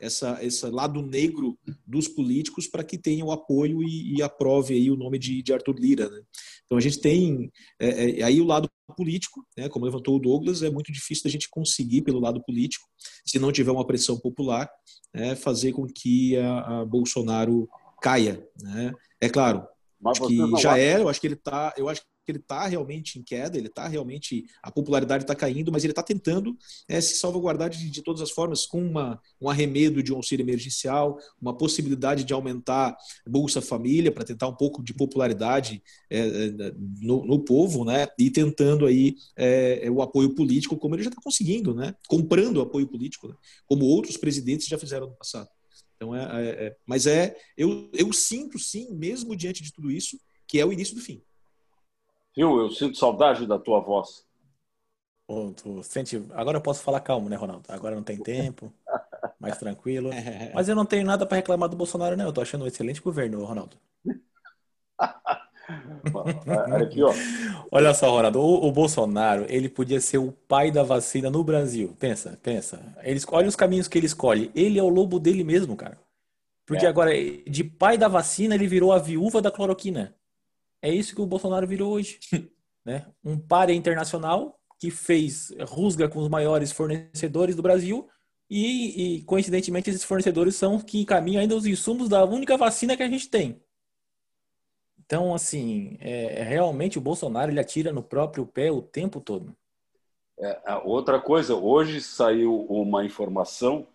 essa, 0.00 0.38
esse 0.42 0.66
lado 0.66 1.02
negro 1.02 1.58
dos 1.86 2.06
políticos 2.06 2.68
para 2.68 2.84
que 2.84 2.96
tenham 2.96 3.30
apoio 3.30 3.82
e, 3.82 4.16
e, 4.16 4.22
aprove 4.22 4.74
aí 4.74 4.90
o 4.90 4.96
nome 4.96 5.18
de, 5.18 5.42
de 5.42 5.52
Arthur 5.52 5.76
Lira. 5.78 6.08
Né? 6.08 6.20
Então 6.64 6.78
a 6.78 6.80
gente 6.80 7.00
tem 7.00 7.50
é, 7.80 8.20
é, 8.20 8.22
aí 8.22 8.40
o 8.40 8.46
lado 8.46 8.68
político, 8.94 9.46
né, 9.56 9.68
como 9.68 9.84
levantou 9.84 10.16
o 10.16 10.18
Douglas, 10.18 10.62
é 10.62 10.70
muito 10.70 10.92
difícil 10.92 11.24
da 11.24 11.30
gente 11.30 11.48
conseguir 11.50 12.02
pelo 12.02 12.20
lado 12.20 12.42
político, 12.42 12.88
se 13.26 13.38
não 13.38 13.52
tiver 13.52 13.70
uma 13.70 13.86
pressão 13.86 14.18
popular, 14.18 14.68
né, 15.14 15.36
fazer 15.36 15.72
com 15.72 15.86
que 15.86 16.36
a, 16.36 16.80
a 16.80 16.84
Bolsonaro 16.84 17.68
caia. 18.00 18.46
Né? 18.62 18.92
É 19.20 19.28
claro 19.28 19.66
que 20.26 20.60
já 20.60 20.78
é, 20.78 21.00
eu 21.00 21.08
acho 21.08 21.20
que 21.20 21.26
ele 21.26 21.34
está, 21.34 21.74
eu 21.76 21.88
acho 21.88 22.02
que 22.28 22.32
ele 22.32 22.38
está 22.40 22.66
realmente 22.66 23.18
em 23.18 23.22
queda, 23.22 23.56
ele 23.56 23.68
está 23.68 23.88
realmente, 23.88 24.44
a 24.62 24.70
popularidade 24.70 25.24
está 25.24 25.34
caindo, 25.34 25.72
mas 25.72 25.82
ele 25.82 25.92
está 25.92 26.02
tentando 26.02 26.58
é, 26.86 27.00
se 27.00 27.14
salvaguardar 27.14 27.70
de, 27.70 27.88
de, 27.88 28.02
todas 28.02 28.20
as 28.20 28.30
formas, 28.30 28.66
com 28.66 28.84
uma, 28.84 29.18
um 29.40 29.48
arremedo 29.48 30.02
de 30.02 30.12
um 30.12 30.16
auxílio 30.16 30.44
emergencial, 30.44 31.18
uma 31.40 31.56
possibilidade 31.56 32.24
de 32.24 32.34
aumentar 32.34 32.94
Bolsa 33.26 33.62
Família 33.62 34.12
para 34.12 34.24
tentar 34.24 34.46
um 34.46 34.54
pouco 34.54 34.82
de 34.82 34.92
popularidade 34.92 35.82
é, 36.10 36.18
é, 36.18 36.72
no, 37.00 37.24
no, 37.24 37.38
povo, 37.42 37.82
né? 37.82 38.06
E 38.18 38.30
tentando 38.30 38.84
aí 38.84 39.16
é, 39.34 39.86
é, 39.86 39.90
o 39.90 40.02
apoio 40.02 40.34
político, 40.34 40.76
como 40.76 40.94
ele 40.94 41.04
já 41.04 41.08
está 41.08 41.22
conseguindo, 41.22 41.74
né? 41.74 41.94
Comprando 42.06 42.60
apoio 42.60 42.86
político, 42.86 43.28
né? 43.28 43.34
como 43.66 43.86
outros 43.86 44.18
presidentes 44.18 44.66
já 44.66 44.76
fizeram 44.76 45.06
no 45.06 45.16
passado. 45.16 45.48
Então 45.96 46.14
é, 46.14 46.24
é, 46.24 46.66
é, 46.66 46.76
mas 46.84 47.06
é 47.06 47.34
eu, 47.56 47.90
eu 47.94 48.12
sinto 48.12 48.58
sim, 48.58 48.94
mesmo 48.94 49.34
diante 49.34 49.62
de 49.62 49.72
tudo 49.72 49.90
isso, 49.90 50.20
que 50.46 50.60
é 50.60 50.66
o 50.66 50.72
início 50.72 50.94
do 50.94 51.00
fim. 51.00 51.22
Viu? 52.36 52.58
Eu 52.60 52.70
sinto 52.70 52.96
saudade 52.96 53.46
da 53.46 53.58
tua 53.58 53.80
voz. 53.80 54.26
Oh, 55.26 55.52
tu 55.52 55.82
sente... 55.82 56.24
Agora 56.32 56.56
eu 56.56 56.62
posso 56.62 56.82
falar 56.82 57.00
calmo, 57.00 57.28
né, 57.28 57.36
Ronaldo? 57.36 57.64
Agora 57.68 57.94
não 57.94 58.02
tem 58.02 58.16
tempo, 58.16 58.72
mais 59.38 59.58
tranquilo. 59.58 60.10
Mas 60.54 60.68
eu 60.68 60.74
não 60.74 60.86
tenho 60.86 61.04
nada 61.04 61.26
para 61.26 61.36
reclamar 61.36 61.68
do 61.68 61.76
Bolsonaro, 61.76 62.16
não. 62.16 62.24
Eu 62.24 62.32
tô 62.32 62.40
achando 62.40 62.64
um 62.64 62.66
excelente 62.66 63.02
governo, 63.02 63.44
Ronaldo. 63.44 63.76
Aqui, 66.82 67.02
ó. 67.02 67.12
Olha 67.70 67.92
só, 67.92 68.10
Ronaldo, 68.10 68.40
o, 68.40 68.66
o, 68.66 68.72
Bolsonaro, 68.72 69.44
ele 69.50 69.68
podia 69.68 70.00
ser 70.00 70.16
o 70.16 70.32
pai 70.32 70.70
da 70.70 70.82
vacina 70.82 71.28
no 71.28 71.44
Brasil. 71.44 71.94
Pensa, 71.98 72.38
pensa. 72.42 72.80
Ele, 73.02 73.20
olha 73.28 73.48
os 73.48 73.56
caminhos 73.56 73.86
que 73.86 73.98
ele 73.98 74.06
escolhe. 74.06 74.50
Ele 74.54 74.78
é 74.78 74.82
o 74.82 74.88
lobo 74.88 75.18
dele 75.18 75.44
mesmo, 75.44 75.76
cara. 75.76 75.98
Porque 76.64 76.86
é. 76.86 76.88
agora, 76.88 77.10
de 77.46 77.64
pai 77.64 77.98
da 77.98 78.08
vacina, 78.08 78.54
ele 78.54 78.66
virou 78.66 78.92
a 78.92 78.98
viúva 78.98 79.42
da 79.42 79.50
cloroquina. 79.50 80.14
É 80.80 80.92
isso 80.92 81.14
que 81.14 81.20
o 81.20 81.26
Bolsonaro 81.26 81.66
virou 81.66 81.92
hoje. 81.92 82.18
né? 82.84 83.06
Um 83.24 83.38
páreo 83.38 83.74
internacional 83.74 84.58
que 84.78 84.90
fez 84.90 85.52
rusga 85.68 86.08
com 86.08 86.20
os 86.20 86.28
maiores 86.28 86.72
fornecedores 86.72 87.56
do 87.56 87.62
Brasil 87.62 88.08
e, 88.50 89.16
e, 89.18 89.22
coincidentemente, 89.24 89.90
esses 89.90 90.04
fornecedores 90.04 90.56
são 90.56 90.78
que 90.78 91.00
encaminham 91.00 91.42
ainda 91.42 91.54
os 91.54 91.66
insumos 91.66 92.08
da 92.08 92.24
única 92.24 92.56
vacina 92.56 92.96
que 92.96 93.02
a 93.02 93.08
gente 93.08 93.28
tem. 93.28 93.60
Então, 94.98 95.34
assim, 95.34 95.96
é, 96.00 96.40
é 96.40 96.42
realmente 96.42 96.98
o 96.98 97.00
Bolsonaro 97.00 97.50
ele 97.50 97.60
atira 97.60 97.92
no 97.92 98.02
próprio 98.02 98.46
pé 98.46 98.70
o 98.70 98.80
tempo 98.80 99.20
todo. 99.20 99.54
É, 100.38 100.60
outra 100.84 101.20
coisa, 101.20 101.54
hoje 101.54 102.00
saiu 102.00 102.64
uma 102.66 103.04
informação 103.04 103.86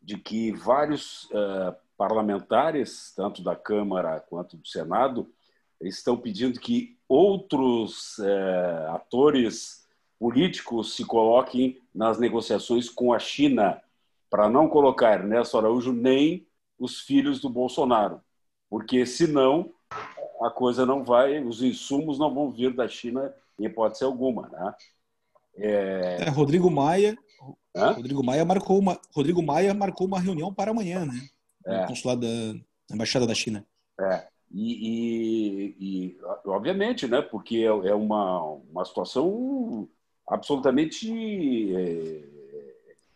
de 0.00 0.18
que 0.18 0.52
vários 0.52 1.24
uh, 1.26 1.74
parlamentares, 1.96 3.12
tanto 3.14 3.42
da 3.42 3.54
Câmara 3.54 4.20
quanto 4.20 4.56
do 4.56 4.66
Senado, 4.66 5.30
estão 5.82 6.16
pedindo 6.16 6.60
que 6.60 6.96
outros 7.08 8.18
é, 8.18 8.86
atores 8.90 9.86
políticos 10.18 10.94
se 10.94 11.04
coloquem 11.04 11.80
nas 11.94 12.18
negociações 12.18 12.88
com 12.88 13.12
a 13.12 13.18
China 13.18 13.80
para 14.30 14.48
não 14.48 14.68
colocar 14.68 15.14
Ernesto 15.14 15.58
Araújo 15.58 15.92
nem 15.92 16.46
os 16.78 17.00
filhos 17.00 17.40
do 17.40 17.50
Bolsonaro, 17.50 18.20
porque 18.70 19.04
senão 19.04 19.72
a 20.42 20.50
coisa 20.50 20.86
não 20.86 21.04
vai, 21.04 21.42
os 21.42 21.62
insumos 21.62 22.18
não 22.18 22.32
vão 22.32 22.50
vir 22.50 22.74
da 22.74 22.88
China 22.88 23.32
em 23.58 23.66
hipótese 23.66 24.04
alguma, 24.04 24.48
né? 24.48 24.74
É... 25.56 26.16
É, 26.22 26.28
Rodrigo 26.30 26.70
Maia, 26.70 27.16
Hã? 27.74 27.92
Rodrigo 27.92 28.22
Maia 28.22 28.44
marcou 28.44 28.78
uma, 28.78 29.00
Rodrigo 29.14 29.42
Maia 29.42 29.72
marcou 29.72 30.06
uma 30.06 30.20
reunião 30.20 30.52
para 30.52 30.70
amanhã, 30.70 31.06
né? 31.06 31.28
No 31.64 31.72
é. 31.72 31.86
consulado 31.86 32.20
da 32.20 32.94
embaixada 32.94 33.26
da 33.26 33.34
China. 33.34 33.64
É. 33.98 34.28
E, 34.52 34.72
e, 34.88 35.76
e, 35.80 36.18
obviamente, 36.46 37.08
né, 37.08 37.22
porque 37.22 37.58
é, 37.58 37.88
é 37.90 37.94
uma, 37.94 38.42
uma 38.42 38.84
situação 38.84 39.88
absolutamente 40.28 41.74
é, 41.74 42.22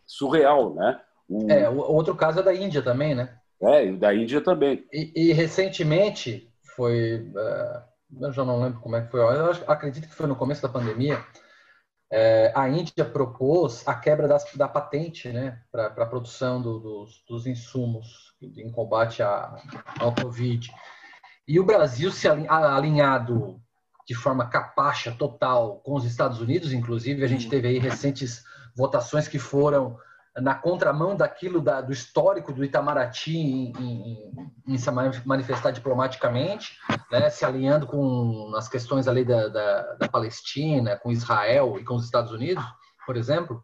surreal, 0.05 0.73
né? 0.73 0.99
O... 1.29 1.51
É, 1.51 1.69
o 1.69 1.77
outro 1.77 2.15
caso 2.15 2.39
é 2.39 2.43
da 2.43 2.53
Índia 2.53 2.81
também, 2.81 3.13
né? 3.13 3.37
É, 3.61 3.91
da 3.91 4.13
Índia 4.13 4.41
também. 4.41 4.85
E, 4.91 5.11
e 5.15 5.33
recentemente 5.33 6.51
foi, 6.75 7.31
uh, 7.35 8.23
eu 8.23 8.31
já 8.31 8.45
não 8.45 8.61
lembro 8.61 8.79
como 8.79 8.95
é 8.95 9.01
que 9.01 9.11
foi, 9.11 9.19
eu 9.19 9.51
acredito 9.67 10.07
que 10.07 10.15
foi 10.15 10.27
no 10.27 10.35
começo 10.35 10.61
da 10.61 10.69
pandemia, 10.69 11.23
é, 12.11 12.53
a 12.55 12.69
Índia 12.69 13.03
propôs 13.03 13.85
a 13.85 13.93
quebra 13.93 14.27
das, 14.27 14.45
da 14.53 14.67
patente, 14.67 15.29
né, 15.29 15.61
para 15.71 15.87
a 15.87 16.05
produção 16.05 16.61
do, 16.61 16.79
dos, 16.79 17.23
dos 17.27 17.45
insumos 17.45 18.33
em 18.41 18.71
combate 18.71 19.21
à, 19.21 19.57
ao 19.99 20.13
Covid. 20.15 20.71
E 21.47 21.59
o 21.59 21.65
Brasil 21.65 22.11
se 22.11 22.27
alinhado 22.27 23.61
de 24.07 24.13
forma 24.15 24.47
capacha 24.47 25.11
total 25.11 25.79
com 25.79 25.95
os 25.95 26.05
Estados 26.05 26.41
Unidos, 26.41 26.73
inclusive, 26.73 27.23
a 27.23 27.27
gente 27.27 27.49
teve 27.49 27.67
aí 27.67 27.79
recentes 27.79 28.43
votações 28.75 29.27
que 29.27 29.39
foram 29.39 29.97
na 30.39 30.53
contramão 30.53 31.15
daquilo 31.15 31.61
da, 31.61 31.81
do 31.81 31.91
histórico 31.91 32.53
do 32.53 32.63
Itamaraty 32.63 33.35
em, 33.35 33.73
em, 33.79 34.51
em, 34.67 34.77
se 34.77 34.91
manifestar 35.25 35.71
diplomaticamente, 35.71 36.77
né, 37.11 37.29
se 37.29 37.43
alinhando 37.43 37.87
com 37.87 38.53
as 38.55 38.69
questões 38.69 39.07
ali 39.07 39.25
da, 39.25 39.47
da, 39.47 39.93
da 39.95 40.07
Palestina, 40.07 40.95
com 40.95 41.11
Israel 41.11 41.77
e 41.79 41.83
com 41.83 41.95
os 41.95 42.05
Estados 42.05 42.31
Unidos, 42.31 42.63
por 43.05 43.17
exemplo. 43.17 43.63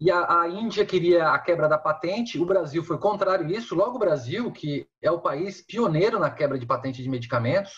E 0.00 0.10
a, 0.10 0.42
a, 0.42 0.48
Índia 0.48 0.86
queria 0.86 1.30
a 1.30 1.38
quebra 1.38 1.68
da 1.68 1.76
patente, 1.76 2.38
o 2.38 2.46
Brasil 2.46 2.84
foi 2.84 2.98
contrário 2.98 3.46
a 3.46 3.50
isso. 3.50 3.74
Logo, 3.74 3.96
o 3.96 3.98
Brasil, 3.98 4.50
que 4.52 4.86
é 5.02 5.10
o 5.10 5.20
país 5.20 5.60
pioneiro 5.60 6.20
na 6.20 6.30
quebra 6.30 6.58
de 6.58 6.64
patente 6.64 7.02
de 7.02 7.08
medicamentos, 7.08 7.72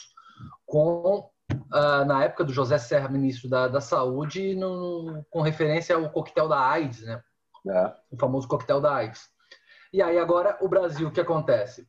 com 0.66 1.30
uh, 1.52 2.04
na 2.04 2.24
época 2.24 2.44
do 2.44 2.52
José 2.52 2.76
Serra, 2.76 3.08
ministro 3.08 3.48
da, 3.48 3.68
da 3.68 3.80
Saúde, 3.80 4.54
no, 4.54 5.24
com 5.30 5.40
referência 5.40 5.96
ao 5.96 6.10
coquetel 6.10 6.46
da 6.46 6.60
AIDS, 6.60 7.02
né? 7.02 7.22
É. 7.68 7.92
O 8.10 8.18
famoso 8.18 8.46
coquetel 8.46 8.80
da 8.80 8.94
AIDS. 8.94 9.28
E 9.92 10.02
aí, 10.02 10.18
agora, 10.18 10.58
o 10.60 10.68
Brasil, 10.68 11.08
o 11.08 11.10
que 11.10 11.20
acontece? 11.20 11.86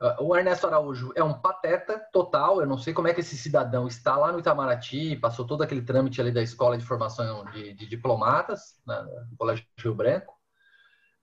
Ah, 0.00 0.16
o 0.20 0.36
Ernesto 0.36 0.66
Araújo 0.66 1.12
é 1.16 1.22
um 1.22 1.34
pateta 1.34 1.98
total. 2.12 2.60
Eu 2.60 2.66
não 2.66 2.78
sei 2.78 2.94
como 2.94 3.08
é 3.08 3.14
que 3.14 3.20
esse 3.20 3.36
cidadão 3.36 3.86
está 3.86 4.16
lá 4.16 4.30
no 4.30 4.38
Itamaraty, 4.38 5.16
passou 5.16 5.46
todo 5.46 5.62
aquele 5.62 5.82
trâmite 5.82 6.20
ali 6.20 6.30
da 6.30 6.42
escola 6.42 6.78
de 6.78 6.84
formação 6.84 7.44
de, 7.46 7.74
de 7.74 7.86
diplomatas, 7.86 8.80
né, 8.86 9.00
no 9.30 9.36
Colégio 9.36 9.66
Rio 9.78 9.94
Branco. 9.94 10.34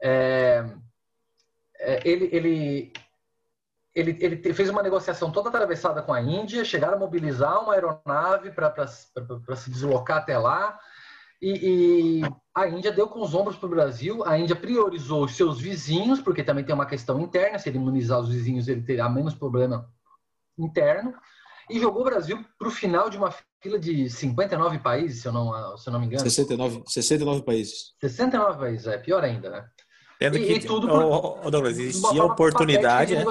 É, 0.01 0.65
é, 1.79 2.07
ele, 2.07 2.29
ele, 2.31 2.93
ele, 3.93 4.17
ele 4.21 4.53
fez 4.53 4.69
uma 4.69 4.83
negociação 4.83 5.31
toda 5.31 5.49
atravessada 5.49 6.01
com 6.01 6.13
a 6.13 6.21
Índia, 6.21 6.65
chegaram 6.65 6.95
a 6.95 6.99
mobilizar 6.99 7.63
uma 7.63 7.73
aeronave 7.73 8.51
para 8.51 8.87
se 8.87 9.69
deslocar 9.69 10.17
até 10.17 10.37
lá. 10.37 10.77
E, 11.41 12.21
e, 12.21 12.21
a 12.53 12.67
Índia 12.67 12.91
deu 12.91 13.07
com 13.07 13.21
os 13.21 13.33
ombros 13.33 13.57
para 13.57 13.67
o 13.67 13.69
Brasil. 13.69 14.25
A 14.25 14.37
Índia 14.37 14.55
priorizou 14.55 15.25
os 15.25 15.35
seus 15.35 15.59
vizinhos, 15.59 16.21
porque 16.21 16.43
também 16.43 16.63
tem 16.63 16.73
uma 16.73 16.85
questão 16.85 17.19
interna. 17.19 17.59
Se 17.59 17.69
ele 17.69 17.77
imunizar 17.77 18.19
os 18.19 18.29
vizinhos, 18.29 18.67
ele 18.67 18.81
terá 18.81 19.09
menos 19.09 19.35
problema 19.35 19.89
interno. 20.57 21.13
E 21.69 21.79
jogou 21.79 22.01
o 22.01 22.05
Brasil 22.05 22.43
para 22.57 22.67
o 22.67 22.71
final 22.71 23.09
de 23.09 23.17
uma 23.17 23.33
fila 23.61 23.79
de 23.79 24.09
59 24.09 24.79
países, 24.79 25.21
se 25.21 25.27
eu 25.27 25.33
não, 25.33 25.77
se 25.77 25.89
eu 25.89 25.93
não 25.93 25.99
me 25.99 26.05
engano. 26.05 26.21
69, 26.21 26.83
69 26.85 27.41
países. 27.41 27.93
69 27.99 28.59
países, 28.59 28.87
é 28.87 28.97
pior 28.97 29.23
ainda, 29.23 29.49
né? 29.49 29.67
Tendo 30.19 30.37
e, 30.37 30.45
que, 30.45 30.53
e 30.53 30.59
tudo 30.59 30.87
por, 30.87 31.03
oh, 31.03 31.39
oh, 31.43 31.51
Douglas, 31.51 31.77
existia 31.77 32.21
a 32.21 32.25
oportunidade, 32.25 33.15
né? 33.15 33.25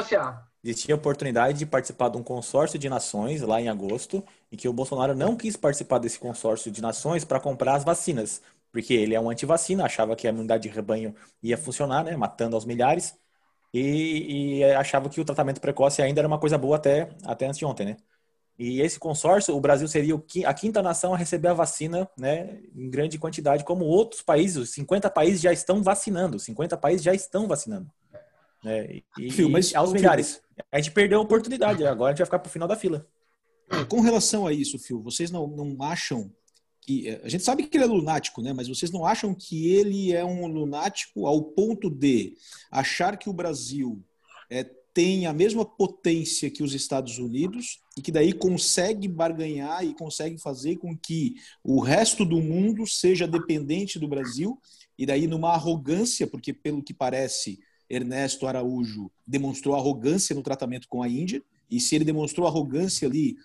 Existia 0.65 0.95
a 0.95 0.97
oportunidade 0.97 1.59
de 1.59 1.67
participar 1.67 2.09
de 2.09 2.17
um 2.17 2.23
consórcio 2.23 2.79
de 2.79 2.89
nações 2.89 3.43
lá 3.43 3.61
em 3.61 3.69
agosto, 3.69 4.25
em 4.51 4.57
que 4.57 4.67
o 4.67 4.73
Bolsonaro 4.73 5.15
não 5.15 5.37
quis 5.37 5.57
participar 5.57 5.99
desse 5.99 6.19
consórcio 6.19 6.71
de 6.71 6.81
nações 6.81 7.23
para 7.23 7.39
comprar 7.39 7.75
as 7.75 7.85
vacinas, 7.85 8.41
porque 8.73 8.95
ele 8.95 9.15
é 9.15 9.21
um 9.21 9.29
antivacina, 9.29 9.85
achava 9.85 10.17
que 10.17 10.27
a 10.27 10.31
imunidade 10.31 10.63
de 10.63 10.75
rebanho 10.75 11.15
ia 11.43 11.59
funcionar, 11.59 12.03
né, 12.03 12.17
matando 12.17 12.57
aos 12.57 12.65
milhares, 12.65 13.15
e, 13.75 14.61
e, 14.61 14.65
achava 14.65 15.11
que 15.11 15.21
o 15.21 15.25
tratamento 15.25 15.61
precoce 15.61 16.01
ainda 16.01 16.21
era 16.21 16.29
uma 16.29 16.39
coisa 16.39 16.57
boa 16.57 16.77
até, 16.77 17.11
até 17.25 17.47
antes 17.47 17.59
de 17.59 17.65
ontem, 17.67 17.87
né? 17.87 17.97
E 18.59 18.81
esse 18.81 18.99
consórcio, 19.01 19.55
o 19.55 19.61
Brasil 19.61 19.89
seria 19.89 20.15
a 20.47 20.55
quinta 20.55 20.81
nação 20.81 21.13
a 21.13 21.17
receber 21.17 21.49
a 21.49 21.55
vacina 21.55 22.09
né, 22.17 22.61
em 22.75 22.89
grande 22.89 23.19
quantidade, 23.19 23.65
como 23.65 23.85
outros 23.85 24.23
países, 24.23 24.71
50 24.71 25.11
países 25.11 25.41
já 25.41 25.53
estão 25.53 25.83
vacinando, 25.83 26.39
50 26.39 26.77
países 26.77 27.03
já 27.03 27.13
estão 27.13 27.49
vacinando. 27.49 27.91
Né, 28.65 29.03
e, 29.19 29.31
Fio, 29.31 29.51
mas, 29.51 29.75
aos 29.75 29.93
milhares. 29.93 30.41
A 30.73 30.81
gente 30.81 30.93
perdeu 30.93 31.19
a 31.19 31.23
oportunidade, 31.23 31.85
agora 31.85 32.11
a 32.11 32.13
gente 32.13 32.19
vai 32.19 32.27
ficar 32.27 32.39
para 32.39 32.49
o 32.49 32.53
final 32.53 32.67
da 32.67 32.77
fila. 32.77 33.07
É, 33.71 33.85
com 33.85 34.01
relação 34.01 34.47
a 34.47 34.53
isso, 34.53 34.79
Fio, 34.79 35.03
vocês 35.03 35.31
não, 35.31 35.47
não 35.47 35.77
acham 35.83 36.33
que. 36.81 37.09
A 37.23 37.29
gente 37.29 37.45
sabe 37.45 37.65
que 37.65 37.77
ele 37.77 37.85
é 37.85 37.87
lunático, 37.87 38.41
né? 38.41 38.53
Mas 38.53 38.69
vocês 38.69 38.91
não 38.91 39.05
acham 39.05 39.35
que 39.35 39.69
ele 39.75 40.13
é 40.13 40.25
um 40.25 40.47
lunático 40.47 41.27
ao 41.27 41.43
ponto 41.43 41.91
de 41.91 42.37
achar 42.71 43.17
que 43.19 43.29
o 43.29 43.33
Brasil 43.33 44.03
é, 44.51 44.65
tem 44.95 45.27
a 45.27 45.33
mesma 45.33 45.65
potência 45.65 46.51
que 46.51 46.63
os 46.63 46.73
Estados 46.73 47.19
Unidos 47.19 47.81
e 47.99 48.01
que 48.01 48.13
daí 48.13 48.33
consegue 48.33 49.09
barganhar 49.09 49.85
e 49.85 49.93
consegue 49.93 50.39
fazer 50.39 50.77
com 50.77 50.97
que 50.97 51.35
o 51.65 51.81
resto 51.81 52.25
do 52.25 52.41
mundo 52.41 52.87
seja 52.87 53.27
dependente 53.27 53.99
do 53.99 54.07
Brasil 54.07 54.57
e 54.97 55.05
daí 55.05 55.27
numa 55.27 55.51
arrogância, 55.51 56.27
porque 56.27 56.53
pelo 56.53 56.83
que 56.83 56.95
parece 56.95 57.59
Ernesto 57.89 58.47
Araújo 58.47 59.11
demonstrou 59.27 59.75
arrogância 59.75 60.35
no 60.35 60.43
tratamento 60.43 60.89
com 60.89 61.03
a 61.03 61.09
Índia 61.09 61.43
e 61.71 61.81
se 61.81 61.95
ele 61.95 62.05
demonstrou 62.05 62.47
arrogância 62.47 63.09
ali 63.09 63.37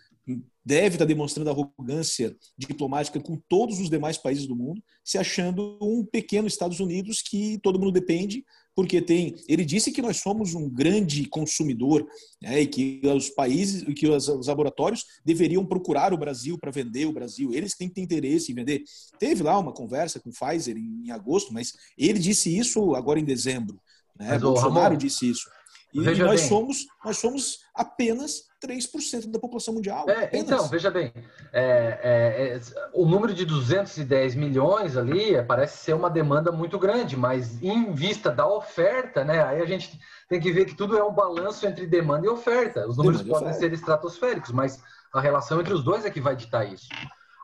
deve 0.63 0.95
estar 0.95 1.05
demonstrando 1.05 1.49
arrogância 1.49 2.35
diplomática 2.57 3.19
com 3.19 3.35
todos 3.47 3.79
os 3.79 3.89
demais 3.89 4.17
países 4.17 4.45
do 4.45 4.55
mundo, 4.55 4.83
se 5.03 5.17
achando 5.17 5.79
um 5.81 6.05
pequeno 6.05 6.47
Estados 6.47 6.79
Unidos 6.79 7.21
que 7.23 7.57
todo 7.63 7.79
mundo 7.79 7.91
depende 7.91 8.45
porque 8.75 9.01
tem. 9.01 9.35
Ele 9.47 9.65
disse 9.65 9.91
que 9.91 10.01
nós 10.01 10.17
somos 10.17 10.53
um 10.53 10.69
grande 10.69 11.25
consumidor 11.25 12.07
né, 12.41 12.61
e 12.61 12.67
que 12.67 13.01
os 13.03 13.29
países, 13.29 13.83
que 13.95 14.07
os, 14.07 14.27
os 14.29 14.47
laboratórios 14.47 15.05
deveriam 15.25 15.65
procurar 15.65 16.13
o 16.13 16.17
Brasil 16.17 16.57
para 16.57 16.71
vender 16.71 17.05
o 17.05 17.11
Brasil. 17.11 17.53
Eles 17.53 17.75
têm 17.75 17.89
que 17.89 17.95
ter 17.95 18.01
interesse 18.01 18.51
em 18.51 18.55
vender. 18.55 18.83
Teve 19.17 19.43
lá 19.43 19.57
uma 19.57 19.73
conversa 19.73 20.19
com 20.19 20.31
Pfizer 20.31 20.77
em, 20.77 21.07
em 21.07 21.11
agosto, 21.11 21.51
mas 21.51 21.73
ele 21.97 22.19
disse 22.19 22.55
isso 22.55 22.95
agora 22.95 23.19
em 23.19 23.25
dezembro. 23.25 23.81
Né? 24.19 24.27
Mas, 24.31 24.41
Bolsonaro 24.41 24.81
Ramon, 24.81 24.97
disse 24.97 25.29
isso. 25.29 25.49
E, 25.93 25.99
e 26.01 26.15
nós 26.19 26.41
somos 26.41 26.85
nós 27.03 27.17
somos 27.17 27.61
apenas 27.73 28.43
3% 28.63 29.31
da 29.31 29.39
população 29.39 29.73
mundial. 29.73 30.07
É, 30.07 30.29
então, 30.33 30.67
veja 30.67 30.91
bem, 30.91 31.11
é, 31.51 31.99
é, 32.03 32.55
é, 32.55 32.61
o 32.93 33.05
número 33.05 33.33
de 33.33 33.45
210 33.45 34.35
milhões 34.35 34.97
ali 34.97 35.41
parece 35.43 35.77
ser 35.77 35.93
uma 35.93 36.09
demanda 36.09 36.51
muito 36.51 36.77
grande, 36.77 37.17
mas 37.17 37.61
em 37.63 37.91
vista 37.93 38.29
da 38.29 38.47
oferta, 38.47 39.23
né, 39.23 39.43
aí 39.43 39.61
a 39.61 39.65
gente 39.65 39.99
tem 40.27 40.39
que 40.39 40.51
ver 40.51 40.65
que 40.65 40.75
tudo 40.75 40.97
é 40.97 41.03
um 41.03 41.13
balanço 41.13 41.65
entre 41.65 41.87
demanda 41.87 42.27
e 42.27 42.29
oferta. 42.29 42.87
Os 42.87 42.97
números 42.97 43.21
demanda 43.21 43.45
podem 43.45 43.59
ser 43.59 43.73
estratosféricos, 43.73 44.51
mas 44.51 44.83
a 45.11 45.19
relação 45.19 45.59
entre 45.59 45.73
os 45.73 45.83
dois 45.83 46.05
é 46.05 46.11
que 46.11 46.21
vai 46.21 46.35
ditar 46.35 46.71
isso. 46.71 46.87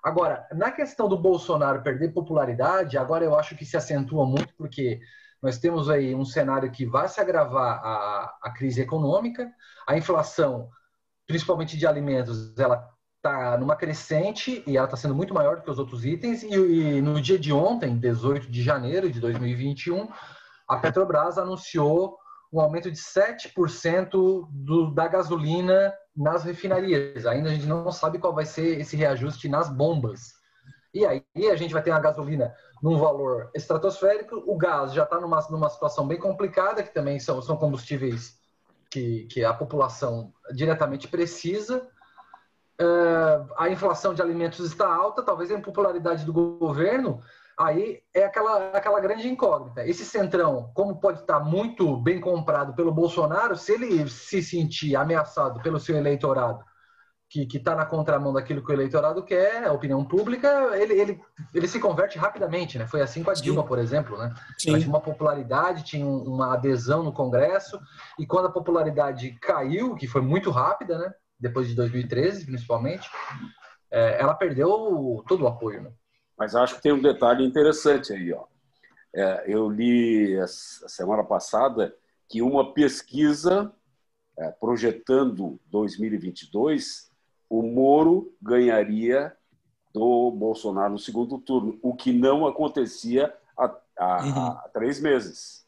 Agora, 0.03 0.45
na 0.53 0.69
questão 0.69 1.07
do 1.07 1.17
Bolsonaro 1.17 1.81
perder 1.81 2.13
popularidade, 2.13 2.95
agora 2.95 3.25
eu 3.25 3.35
acho 3.35 3.55
que 3.55 3.65
se 3.65 3.75
acentua 3.75 4.23
muito, 4.23 4.53
porque 4.55 4.99
nós 5.41 5.57
temos 5.57 5.89
aí 5.89 6.15
um 6.15 6.25
cenário 6.25 6.71
que 6.71 6.85
vai 6.85 7.07
se 7.07 7.19
agravar 7.19 7.79
a, 7.83 8.37
a 8.43 8.51
crise 8.51 8.81
econômica, 8.81 9.51
a 9.87 9.97
inflação 9.97 10.69
principalmente 11.27 11.77
de 11.77 11.87
alimentos, 11.87 12.57
ela 12.57 12.87
está 13.17 13.57
numa 13.57 13.75
crescente 13.75 14.63
e 14.67 14.77
ela 14.77 14.85
está 14.85 14.95
sendo 14.95 15.15
muito 15.15 15.33
maior 15.33 15.57
do 15.57 15.63
que 15.63 15.71
os 15.71 15.79
outros 15.79 16.05
itens. 16.05 16.43
E, 16.43 16.53
e, 16.53 17.01
no 17.01 17.19
dia 17.19 17.39
de 17.39 17.51
ontem, 17.51 17.97
18 17.97 18.49
de 18.49 18.61
janeiro 18.61 19.11
de 19.11 19.19
2021, 19.19 20.07
a 20.67 20.77
Petrobras 20.77 21.37
anunciou 21.37 22.17
um 22.53 22.59
aumento 22.59 22.91
de 22.91 22.97
7% 22.97 24.47
do, 24.49 24.91
da 24.91 25.07
gasolina 25.07 25.93
nas 26.15 26.43
refinarias. 26.43 27.25
Ainda 27.25 27.49
a 27.49 27.53
gente 27.53 27.65
não 27.65 27.91
sabe 27.91 28.19
qual 28.19 28.33
vai 28.33 28.45
ser 28.45 28.79
esse 28.79 28.95
reajuste 28.95 29.49
nas 29.49 29.69
bombas. 29.69 30.33
E 30.95 31.05
aí 31.05 31.21
a 31.51 31.57
gente 31.57 31.73
vai 31.73 31.83
ter 31.83 31.91
a 31.91 31.99
gasolina 31.99 32.55
num 32.81 32.97
valor 32.97 33.51
estratosférico, 33.53 34.41
o 34.47 34.57
gás 34.57 34.93
já 34.93 35.03
está 35.03 35.19
numa, 35.19 35.45
numa 35.49 35.69
situação 35.69 36.07
bem 36.07 36.17
complicada, 36.17 36.81
que 36.81 36.93
também 36.93 37.19
são, 37.19 37.41
são 37.41 37.57
combustíveis 37.57 38.39
que, 38.89 39.25
que 39.25 39.43
a 39.43 39.53
população 39.53 40.31
diretamente 40.53 41.09
precisa. 41.09 41.85
Uh, 42.81 43.51
a 43.57 43.69
inflação 43.69 44.13
de 44.13 44.21
alimentos 44.21 44.65
está 44.65 44.87
alta, 44.87 45.21
talvez 45.21 45.51
a 45.51 45.55
impopularidade 45.55 46.23
do 46.23 46.31
governo, 46.31 47.21
aí 47.57 48.01
é 48.13 48.23
aquela, 48.23 48.69
aquela 48.69 49.01
grande 49.01 49.27
incógnita. 49.27 49.85
Esse 49.85 50.05
centrão, 50.05 50.71
como 50.73 51.01
pode 51.01 51.19
estar 51.19 51.41
muito 51.41 51.97
bem 51.97 52.21
comprado 52.21 52.73
pelo 52.73 52.93
Bolsonaro, 52.93 53.57
se 53.57 53.73
ele 53.73 54.07
se 54.07 54.41
sentir 54.41 54.95
ameaçado 54.95 55.61
pelo 55.61 55.77
seu 55.77 55.97
eleitorado 55.97 56.63
que 57.29 57.57
está 57.57 57.75
na 57.75 57.85
contramão 57.85 58.31
daquilo 58.31 58.63
que 58.63 58.71
o 58.71 58.73
eleitorado 58.73 59.23
quer, 59.23 59.65
a 59.65 59.73
opinião 59.73 60.05
pública, 60.05 60.47
ele, 60.77 60.93
ele, 60.93 61.21
ele 61.53 61.67
se 61.67 61.79
converte 61.79 62.17
rapidamente, 62.17 62.77
né? 62.77 62.87
Foi 62.87 63.01
assim 63.01 63.23
com 63.23 63.31
a 63.31 63.33
Dilma, 63.33 63.63
Sim. 63.63 63.67
por 63.67 63.79
exemplo, 63.79 64.17
né? 64.17 64.33
Sim. 64.57 64.69
Ela 64.69 64.79
tinha 64.79 64.89
uma 64.89 65.01
popularidade, 65.01 65.83
tinha 65.83 66.05
uma 66.05 66.53
adesão 66.53 67.03
no 67.03 67.11
Congresso, 67.11 67.79
e 68.19 68.25
quando 68.25 68.47
a 68.47 68.51
popularidade 68.51 69.37
caiu, 69.41 69.95
que 69.95 70.07
foi 70.07 70.21
muito 70.21 70.51
rápida, 70.51 70.97
né? 70.97 71.13
Depois 71.39 71.67
de 71.67 71.75
2013, 71.75 72.45
principalmente, 72.45 73.09
é, 73.91 74.21
ela 74.21 74.33
perdeu 74.33 75.23
todo 75.27 75.43
o 75.43 75.47
apoio, 75.47 75.81
né? 75.81 75.91
Mas 76.37 76.55
acho 76.55 76.75
que 76.75 76.81
tem 76.81 76.93
um 76.93 77.01
detalhe 77.01 77.45
interessante 77.45 78.13
aí, 78.13 78.31
ó. 78.31 78.45
É, 79.13 79.45
eu 79.47 79.69
li 79.69 80.37
a 80.39 80.47
semana 80.47 81.23
passada 81.23 81.95
que 82.29 82.41
uma 82.41 82.73
pesquisa 82.73 83.73
é, 84.37 84.51
projetando 84.51 85.59
2022 85.67 87.09
o 87.59 87.63
Moro 87.63 88.33
ganharia 88.41 89.33
do 89.93 90.29
Bolsonaro 90.31 90.93
no 90.93 90.99
segundo 90.99 91.37
turno, 91.37 91.79
o 91.81 91.95
que 91.95 92.11
não 92.11 92.45
acontecia 92.45 93.33
há, 93.57 93.77
há, 93.97 94.25
uhum. 94.25 94.47
há 94.47 94.69
três 94.73 94.99
meses. 94.99 95.63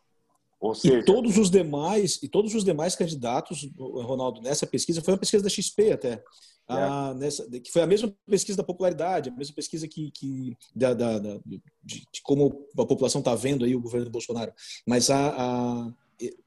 Ou 0.59 0.75
seja, 0.75 0.99
e 0.99 1.05
todos 1.05 1.37
os 1.37 1.49
demais 1.49 2.19
e 2.21 2.27
todos 2.27 2.53
os 2.55 2.63
demais 2.63 2.95
candidatos, 2.95 3.69
Ronaldo, 3.77 4.41
nessa 4.41 4.65
pesquisa 4.65 5.01
foi 5.01 5.13
uma 5.13 5.19
pesquisa 5.19 5.43
da 5.43 5.49
XP 5.49 5.91
até, 5.91 6.13
é. 6.13 6.23
ah, 6.67 7.13
nessa, 7.15 7.47
que 7.49 7.71
foi 7.71 7.83
a 7.83 7.87
mesma 7.87 8.13
pesquisa 8.25 8.57
da 8.57 8.63
popularidade, 8.63 9.29
a 9.29 9.31
mesma 9.33 9.55
pesquisa 9.55 9.87
que, 9.87 10.11
que 10.11 10.57
da, 10.75 10.93
da, 10.93 11.19
da 11.19 11.39
de, 11.45 11.61
de, 11.83 12.21
como 12.23 12.67
a 12.77 12.85
população 12.85 13.19
está 13.19 13.35
vendo 13.35 13.63
aí 13.63 13.75
o 13.75 13.81
governo 13.81 14.05
do 14.05 14.11
Bolsonaro, 14.11 14.51
mas 14.85 15.09
a, 15.09 15.29
a 15.29 15.93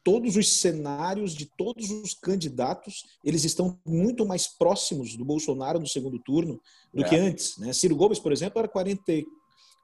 todos 0.02 0.36
os 0.36 0.60
cenários 0.60 1.34
de 1.34 1.46
todos 1.46 1.90
os 1.90 2.14
candidatos 2.14 3.04
eles 3.24 3.44
estão 3.44 3.78
muito 3.86 4.26
mais 4.26 4.46
próximos 4.46 5.16
do 5.16 5.24
Bolsonaro 5.24 5.78
no 5.78 5.86
segundo 5.86 6.18
turno 6.18 6.60
do 6.92 7.04
é. 7.04 7.08
que 7.08 7.16
antes. 7.16 7.56
Né? 7.58 7.72
Ciro 7.72 7.94
Gomes, 7.94 8.18
por 8.18 8.32
exemplo, 8.32 8.58
era 8.58 8.68
40, 8.68 9.02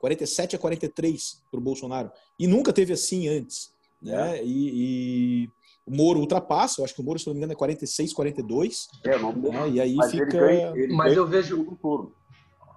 47 0.01 0.57
a 0.57 0.59
43 0.59 1.43
para 1.51 1.61
o 1.61 1.63
Bolsonaro 1.63 2.11
e 2.39 2.47
nunca 2.47 2.73
teve 2.73 2.93
assim 2.93 3.29
antes. 3.29 3.71
Né? 4.03 4.39
É. 4.39 4.45
E, 4.45 5.45
e, 5.45 5.49
o 5.87 5.95
Moro 5.95 6.19
ultrapassa, 6.19 6.81
eu 6.81 6.85
acho 6.85 6.95
que 6.95 7.01
o 7.01 7.05
Moro, 7.05 7.19
se 7.19 7.27
não 7.29 7.35
me 7.35 7.39
engano, 7.39 7.53
é 7.53 7.57
46, 7.57 8.13
42. 8.13 8.89
É, 9.05 9.19
não, 9.19 9.33
né? 9.33 9.71
E 9.71 9.81
aí 9.81 9.95
mas 9.95 10.11
fica. 10.11 10.25
Ele 10.25 10.39
ganha, 10.39 10.73
ele 10.75 10.97
mas 10.97 11.17
eu 11.17 11.27
vejo. 11.27 11.79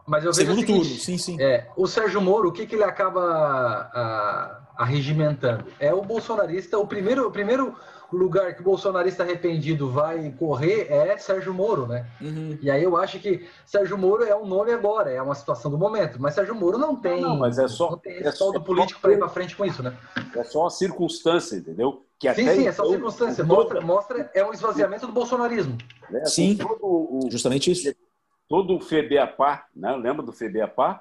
Segundo 0.10 0.17
turno. 0.17 0.17
Mas 0.17 0.26
eu 0.26 0.34
vejo 0.34 0.48
segundo 0.48 0.60
seguinte, 0.60 0.88
turno, 0.88 1.00
sim, 1.02 1.17
sim. 1.17 1.41
É, 1.41 1.67
o 1.78 1.88
Sérgio 1.88 2.22
Moro, 2.22 2.50
o 2.50 2.52
que, 2.52 2.65
que 2.65 2.76
ele 2.76 2.84
acaba. 2.84 3.22
A 3.22 4.60
arregimentando. 4.80 5.65
É 5.78 5.93
o 5.93 6.02
bolsonarista, 6.02 6.80
o 6.80 6.88
primeiro, 6.88 7.28
o 7.28 7.32
primeiro 7.32 7.76
lugar 8.12 8.56
que 8.56 8.62
o 8.62 8.63
bolsonarista 8.63 9.24
arrependido 9.24 9.91
vai 9.91 10.34
correr 10.39 10.88
é 10.89 11.17
Sérgio 11.17 11.54
Moro, 11.54 11.86
né? 11.86 12.08
Uhum. 12.22 12.58
E 12.62 12.72
aí 12.72 12.82
eu 12.82 12.95
acho 12.95 13.19
que 13.19 13.45
Sérgio 13.65 13.98
Moro 13.98 14.24
é 14.24 14.34
um 14.34 14.48
nome 14.48 14.72
agora, 14.72 15.12
é 15.12 15.22
uma 15.22 15.36
situação 15.36 15.69
do 15.69 15.78
momento, 15.78 16.19
mas 16.19 16.34
Sérgio 16.34 16.56
Moro 16.56 16.78
não 16.78 16.95
tem, 16.95 17.22
não, 17.22 17.38
mas 17.38 17.60
é 17.60 17.67
só, 17.67 17.91
não 17.91 17.98
tem 17.98 18.26
é 18.26 18.32
só 18.32 18.52
do 18.52 18.62
político 18.62 19.02
para 19.02 19.12
ir 19.12 19.19
para 19.19 19.28
frente 19.28 19.56
com 19.56 19.65
isso, 19.65 19.84
né? 19.84 19.95
É 20.34 20.43
só 20.45 20.62
uma 20.62 20.69
circunstância, 20.69 21.58
entendeu? 21.58 22.06
Que 22.17 22.34
sim, 22.34 22.48
sim, 22.48 22.67
é 22.67 22.72
só 22.72 22.84
então, 22.84 22.93
circunstância. 22.93 23.43
Mostra, 23.43 23.82
mostra, 23.82 24.32
é 24.34 24.43
um 24.45 24.54
esvaziamento 24.54 25.06
do 25.06 25.13
bolsonarismo. 25.13 25.78
É, 26.12 26.26
sim, 26.26 26.58
o, 26.82 27.28
justamente 27.30 27.69
isso. 27.69 27.93
Todo 28.50 28.76
o 28.76 28.82
FEBEAPA, 28.82 29.64
né? 29.74 29.96
Lembra 29.96 30.26
do 30.26 30.34
FEBEAPA? 30.34 31.00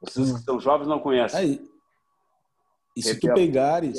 Vocês 0.00 0.30
hum. 0.30 0.34
que 0.36 0.42
são 0.42 0.60
jovens 0.60 0.86
não 0.86 1.00
conhecem. 1.00 1.38
Aí, 1.38 1.70
e 2.96 3.02
se 3.02 3.20
tu 3.20 3.32
pegares. 3.34 3.98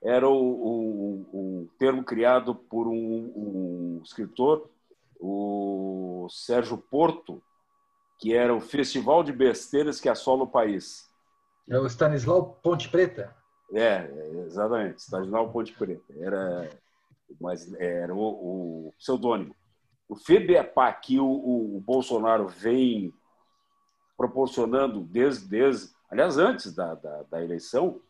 Era 0.00 0.28
o, 0.28 0.32
o, 0.32 1.12
o, 1.32 1.68
termo 1.76 2.04
criado 2.04 2.54
por 2.54 2.86
um, 2.86 2.92
um, 2.94 4.00
escritor, 4.04 4.70
o 5.18 6.28
Sérgio 6.30 6.78
Porto, 6.78 7.42
que 8.20 8.32
era 8.32 8.54
o 8.54 8.60
Festival 8.60 9.24
de 9.24 9.32
Besteiras 9.32 10.00
que 10.00 10.08
assola 10.08 10.44
o 10.44 10.48
país. 10.48 11.10
É 11.68 11.76
o 11.76 11.86
Stanislau 11.86 12.60
Ponte 12.62 12.88
Preta? 12.88 13.36
É, 13.72 14.08
exatamente, 14.46 15.00
Stanislau 15.00 15.50
Ponte 15.50 15.72
Preta. 15.72 16.14
Era, 16.20 16.70
mas 17.40 17.72
era 17.74 18.14
o, 18.14 18.88
o 18.88 18.94
pseudônimo. 18.98 19.54
O 20.08 20.16
FEBEPA 20.16 20.92
que 20.92 21.20
o, 21.20 21.26
o, 21.26 21.80
Bolsonaro 21.80 22.48
vem 22.48 23.12
proporcionando 24.16 25.00
desde, 25.00 25.46
desde 25.46 25.90
aliás, 26.10 26.38
antes 26.38 26.74
da, 26.74 26.94
da, 26.94 27.22
da 27.24 27.44
eleição, 27.44 28.00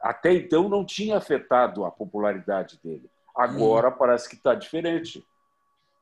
até 0.00 0.32
então 0.32 0.68
não 0.68 0.84
tinha 0.84 1.16
afetado 1.16 1.84
a 1.84 1.90
popularidade 1.90 2.78
dele. 2.82 3.10
Agora 3.36 3.88
hum. 3.88 3.96
parece 3.98 4.28
que 4.28 4.36
está 4.36 4.54
diferente. 4.54 5.24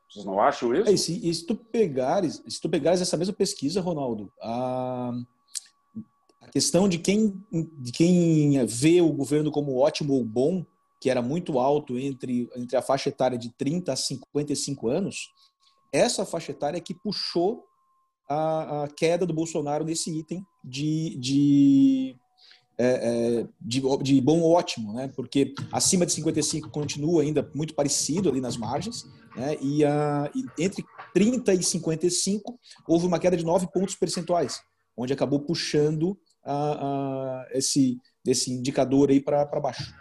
Vocês 0.09 0.25
não 0.25 0.41
acham 0.41 0.75
isso? 0.75 0.89
É, 0.89 0.93
e, 0.93 0.99
se, 0.99 1.35
se 1.35 1.47
tu 1.47 1.57
pegares, 1.57 2.43
se 2.47 2.61
tu 2.61 2.69
pegares 2.69 3.01
essa 3.01 3.17
mesma 3.17 3.35
pesquisa, 3.35 3.81
Ronaldo, 3.81 4.33
a, 4.41 5.13
a 6.41 6.49
questão 6.49 6.89
de 6.89 6.99
quem, 6.99 7.43
de 7.79 7.91
quem 7.93 8.65
vê 8.67 9.01
o 9.01 9.13
governo 9.13 9.51
como 9.51 9.79
ótimo 9.79 10.15
ou 10.15 10.25
bom, 10.25 10.65
que 11.07 11.11
era 11.11 11.23
muito 11.23 11.61
alto 11.61 11.97
entre, 11.97 12.51
entre 12.57 12.77
a 12.77 12.83
faixa 12.83 13.11
etária 13.11 13.39
de 13.39 13.49
30 13.51 13.93
a 13.93 13.97
55 13.97 14.89
anos, 14.89 15.29
essa 15.93 16.27
faixa 16.27 16.51
etária 16.51 16.79
é 16.79 16.81
que 16.81 16.93
puxou 16.93 17.63
a, 18.29 18.83
a 18.83 18.89
queda 18.89 19.25
do 19.25 19.33
Bolsonaro 19.33 19.85
nesse 19.85 20.11
item 20.11 20.45
de, 20.65 21.17
de 21.21 22.17
é, 22.77 22.87
é, 22.87 23.49
de, 23.61 23.81
de, 24.03 24.21
bom 24.21 24.43
ótimo, 24.43 24.95
né? 24.95 25.07
Porque 25.15 25.55
acima 25.71 26.05
de 26.05 26.11
55 26.11 26.71
continua 26.71 27.23
ainda 27.23 27.49
muito 27.55 27.73
parecido 27.77 28.29
ali 28.29 28.41
nas 28.41 28.57
margens, 28.57 29.05
né? 29.37 29.57
E, 29.63 29.85
a, 29.85 30.29
e 30.35 30.45
entre 30.61 30.85
30 31.15 31.55
e 31.55 31.63
55 31.63 32.59
houve 32.85 33.07
uma 33.07 33.21
queda 33.21 33.37
de 33.37 33.45
9 33.45 33.69
pontos 33.73 33.95
percentuais, 33.95 34.61
onde 34.97 35.13
acabou 35.13 35.39
puxando 35.39 36.19
a, 36.45 37.45
a 37.45 37.47
esse, 37.53 37.97
esse 38.27 38.51
indicador 38.53 39.11
aí 39.11 39.21
para 39.21 39.45
baixo. 39.61 39.95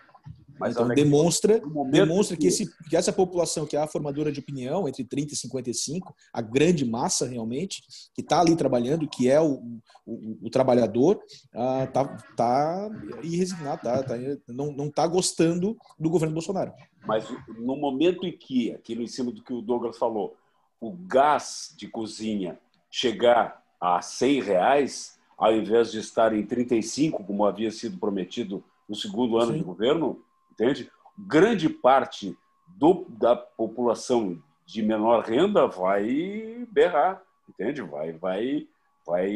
Mas 0.60 0.74
então, 0.74 0.88
demonstra, 0.88 1.62
demonstra 1.92 2.38
que, 2.38 2.48
esse, 2.48 2.66
que 2.90 2.96
essa 2.96 3.12
população 3.12 3.66
que 3.66 3.76
é 3.76 3.82
a 3.82 3.88
formadora 3.88 4.32
de 4.32 4.40
opinião, 4.40 4.88
entre 4.88 5.04
30 5.04 5.34
e 5.34 5.38
55, 5.38 6.16
a 6.32 6.42
grande 6.42 6.86
massa 6.86 7.28
realmente, 7.28 7.84
que 8.14 8.22
está 8.22 8.40
ali 8.40 8.56
trabalhando, 8.56 9.08
que 9.08 9.30
é 9.30 9.40
o, 9.40 9.62
o, 10.06 10.38
o 10.44 10.50
trabalhador, 10.50 11.20
uh, 11.54 11.92
tá, 11.92 12.06
tá 12.36 12.90
irresignado, 13.22 13.82
tá, 13.82 14.04
tá, 14.04 14.16
não 14.48 14.88
está 14.88 15.06
gostando 15.08 15.78
do 16.00 16.10
governo 16.10 16.34
Bolsonaro. 16.34 16.74
Mas 17.06 17.28
no 17.58 17.76
momento 17.76 18.26
em 18.26 18.36
que, 18.36 18.72
aquilo 18.72 19.02
em 19.02 19.08
cima 19.08 19.32
do 19.32 19.44
que 19.44 19.54
o 19.54 19.62
Douglas 19.62 19.98
falou, 19.98 20.36
o 20.80 20.92
gás 20.92 21.74
de 21.78 21.88
cozinha 21.88 22.60
chegar 22.90 23.64
a 23.80 24.02
100 24.02 24.42
reais, 24.42 25.20
ao 25.38 25.54
invés 25.54 25.92
de 25.92 26.00
estar 26.00 26.34
em 26.34 26.46
35, 26.46 27.24
como 27.24 27.46
havia 27.46 27.72
sido 27.72 27.98
prometido 27.98 28.64
no 28.88 28.96
segundo 28.96 29.38
ano 29.38 29.52
Sim. 29.52 29.58
de 29.60 29.64
governo, 29.64 30.24
entende? 30.56 30.92
Grande 31.18 31.70
parte 31.70 32.38
do, 32.68 33.06
da 33.10 33.36
população 33.36 34.42
de 34.66 34.82
menor 34.82 35.24
renda 35.24 35.68
vai 35.68 36.66
berrar, 36.72 37.22
entende? 37.48 37.82
Vai, 37.82 38.14
vai, 38.14 38.68
vai, 39.06 39.30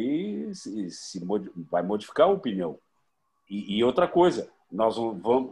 se, 0.52 0.90
se 0.90 1.24
vai 1.70 1.82
modificar 1.82 2.26
a 2.26 2.32
opinião. 2.32 2.78
E, 3.48 3.78
e, 3.78 3.84
outra 3.84 4.08
coisa, 4.08 4.50
nós 4.70 4.96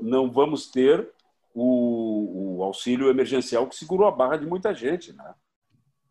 não 0.03 0.31
vamos 0.31 0.71
ter 0.71 1.09
o, 1.55 2.59
o, 2.59 2.63
auxílio 2.63 3.09
emergencial 3.09 3.67
que 3.67 3.77
segurou 3.77 4.07
a 4.07 4.13
barra 4.13 4.37
de 4.37 4.47
muita 4.47 4.75
gente, 4.75 5.13
né? 5.13 5.35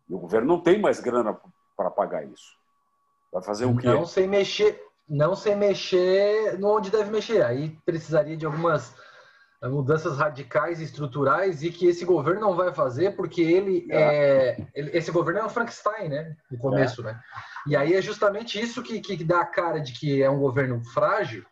E 0.08 0.14
o 0.14 0.18
governo 0.18 0.48
não 0.48 0.60
tem 0.60 0.78
mais 0.78 1.00
grana 1.00 1.38
para 1.76 1.90
pagar 1.90 2.26
isso. 2.26 2.56
Vai 3.32 3.42
fazer 3.42 3.66
o 3.66 3.76
quê? 3.76 3.86
Não 3.86 4.06
sem 4.06 4.26
mexer, 4.26 4.82
não 5.08 5.34
sem 5.34 5.54
mexer 5.54 6.58
no 6.58 6.76
onde 6.76 6.90
deve 6.90 7.10
mexer. 7.10 7.42
Aí 7.42 7.78
precisaria 7.84 8.36
de 8.36 8.46
algumas 8.46 8.94
mudanças 9.66 10.16
radicais 10.16 10.80
e 10.80 10.84
estruturais 10.84 11.64
e 11.64 11.70
que 11.70 11.86
esse 11.86 12.04
governo 12.04 12.40
não 12.40 12.54
vai 12.54 12.72
fazer 12.72 13.16
porque 13.16 13.42
ele 13.42 13.88
é, 13.90 14.00
é 14.00 14.66
ele, 14.72 14.96
esse 14.96 15.10
governo 15.10 15.40
é 15.40 15.44
um 15.44 15.48
Frankenstein, 15.48 16.08
né? 16.08 16.36
No 16.48 16.58
começo, 16.58 17.00
é. 17.00 17.04
né? 17.04 17.20
E 17.66 17.74
aí 17.74 17.94
é 17.94 18.00
justamente 18.00 18.60
isso 18.60 18.82
que, 18.82 19.00
que 19.00 19.24
dá 19.24 19.40
a 19.40 19.46
cara 19.46 19.80
de 19.80 19.92
que 19.92 20.22
é 20.22 20.30
um 20.30 20.38
governo 20.38 20.80
frágil, 20.92 21.44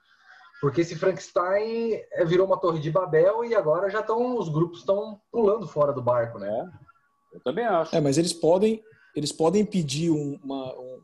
porque 0.60 0.82
esse 0.82 0.94
Frankenstein 0.94 2.00
é, 2.12 2.24
virou 2.24 2.46
uma 2.46 2.60
torre 2.60 2.78
de 2.78 2.92
Babel 2.92 3.44
e 3.44 3.56
agora 3.56 3.90
já 3.90 4.00
estão 4.00 4.38
os 4.38 4.48
grupos 4.48 4.80
estão 4.80 5.20
pulando 5.32 5.66
fora 5.66 5.92
do 5.92 6.00
barco, 6.00 6.38
né? 6.38 6.48
É, 6.48 7.36
eu 7.36 7.40
também 7.40 7.64
acho. 7.64 7.94
É, 7.96 8.00
mas 8.00 8.18
eles 8.18 8.32
podem 8.32 8.84
eles 9.16 9.32
podem 9.32 9.64
pedir 9.64 10.10
um, 10.10 10.38
uma, 10.44 10.78
um 10.78 11.00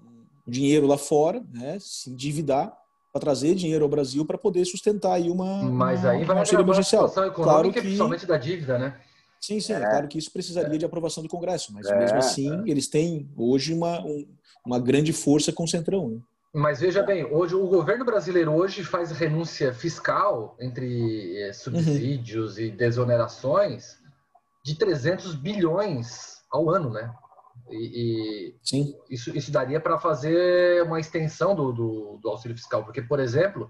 dinheiro 0.47 0.87
lá 0.87 0.99
fora, 0.99 1.43
né? 1.53 1.79
Se 1.81 2.11
endividar 2.11 2.73
para 3.13 3.21
trazer 3.21 3.55
dinheiro 3.55 3.85
ao 3.85 3.91
Brasil 3.91 4.25
para 4.25 4.39
poder 4.39 4.65
sustentar 4.65 5.13
aí 5.13 5.29
uma 5.29 5.63
mas 5.65 6.05
aí 6.05 6.25
vai 6.25 6.39
auxílio 6.39 6.63
emergencial. 6.63 7.09
Claro 7.11 7.71
que 7.71 7.81
principalmente 7.81 8.27
da 8.27 8.39
dívida, 8.39 8.79
né? 8.79 8.97
Sim, 9.39 9.61
sim, 9.61 9.73
é. 9.73 9.81
claro 9.81 10.09
que 10.09 10.19
isso 10.19 10.33
precisaria 10.33 10.77
é. 10.77 10.79
de 10.79 10.85
aprovação 10.85 11.23
do 11.23 11.29
Congresso, 11.29 11.73
mas 11.75 11.87
é. 11.87 11.99
mesmo 11.99 12.19
assim 12.19 12.63
eles 12.65 12.89
têm 12.89 13.29
hoje 13.37 13.75
uma, 13.75 14.01
um, 14.01 14.27
uma 14.65 14.79
grande 14.79 15.13
força 15.13 15.53
com 15.53 15.65
o 15.65 15.69
Centrão. 15.69 16.09
Né? 16.09 16.21
Mas 16.55 16.81
veja 16.81 17.03
bem, 17.03 17.25
hoje 17.25 17.55
o 17.55 17.67
governo 17.67 18.05
brasileiro 18.05 18.53
hoje 18.53 18.85
faz 18.85 19.11
renúncia 19.11 19.75
fiscal 19.75 20.57
entre 20.61 21.37
eh, 21.43 21.53
subsídios 21.53 22.57
uhum. 22.57 22.63
e 22.63 22.71
desonerações 22.71 23.99
de 24.65 24.75
300 24.77 25.35
bilhões 25.35 26.43
ao 26.51 26.71
ano, 26.71 26.91
né? 26.91 27.13
E, 27.75 28.55
Sim. 28.63 28.95
Isso, 29.11 29.37
isso 29.37 29.51
daria 29.51 29.81
para 29.81 29.99
fazer 29.99 30.83
uma 30.83 31.01
extensão 31.01 31.55
do, 31.55 31.73
do, 31.73 32.19
do, 32.21 32.29
auxílio 32.29 32.57
fiscal, 32.57 32.85
porque, 32.85 33.03
por 33.03 33.19
exemplo, 33.19 33.69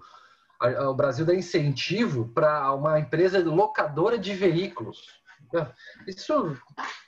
a, 0.59 0.67
a, 0.67 0.89
o 0.89 0.93
Brasil 0.93 1.25
dá 1.25 1.33
incentivo 1.33 2.29
para 2.33 2.73
uma 2.73 2.99
empresa 2.99 3.39
locadora 3.39 4.17
de 4.17 4.33
veículos. 4.33 5.21
Isso 6.07 6.57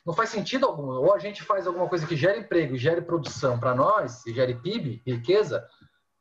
não 0.06 0.14
faz 0.14 0.30
sentido 0.30 0.66
algum. 0.66 0.88
Ou 0.88 1.14
a 1.14 1.20
gente 1.20 1.44
faz 1.44 1.66
alguma 1.66 1.88
coisa 1.88 2.06
que 2.06 2.16
gere 2.16 2.40
emprego, 2.40 2.78
gere 2.78 3.02
produção 3.02 3.60
para 3.60 3.74
nós, 3.74 4.26
e 4.26 4.34
gere 4.34 4.56
PIB, 4.56 5.02
riqueza, 5.06 5.68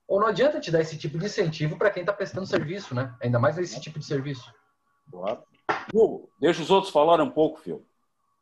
ou 0.08 0.20
não 0.20 0.28
adianta 0.28 0.60
te 0.60 0.70
dar 0.70 0.80
esse 0.80 0.96
tipo 0.96 1.18
de 1.18 1.26
incentivo 1.26 1.76
para 1.76 1.90
quem 1.90 2.02
está 2.02 2.12
prestando 2.12 2.46
serviço, 2.46 2.94
né? 2.94 3.14
Ainda 3.20 3.38
mais 3.38 3.56
nesse 3.56 3.80
tipo 3.80 3.98
de 3.98 4.06
serviço. 4.06 4.52
Claro. 5.10 5.42
Hugo, 5.92 6.30
deixa 6.40 6.62
os 6.62 6.70
outros 6.70 6.92
falarem 6.92 7.26
um 7.26 7.30
pouco, 7.30 7.60
filho. 7.60 7.84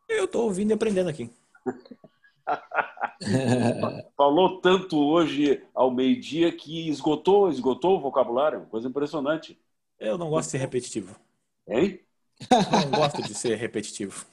Eu 0.08 0.24
estou 0.24 0.44
ouvindo 0.44 0.70
e 0.70 0.74
aprendendo 0.74 1.08
aqui. 1.08 1.30
Falou 4.16 4.60
tanto 4.60 4.98
hoje 4.98 5.62
ao 5.74 5.90
meio-dia 5.90 6.52
que 6.52 6.88
esgotou, 6.88 7.50
esgotou 7.50 7.96
o 7.96 8.00
vocabulário. 8.00 8.66
Coisa 8.70 8.88
impressionante. 8.88 9.58
Eu 9.98 10.18
não 10.18 10.30
gosto 10.30 10.46
de 10.46 10.52
ser 10.52 10.58
repetitivo. 10.58 11.16
Hein? 11.66 12.00
Não 12.50 12.90
gosto 12.98 13.22
de 13.22 13.34
ser 13.34 13.54
repetitivo. 13.56 14.26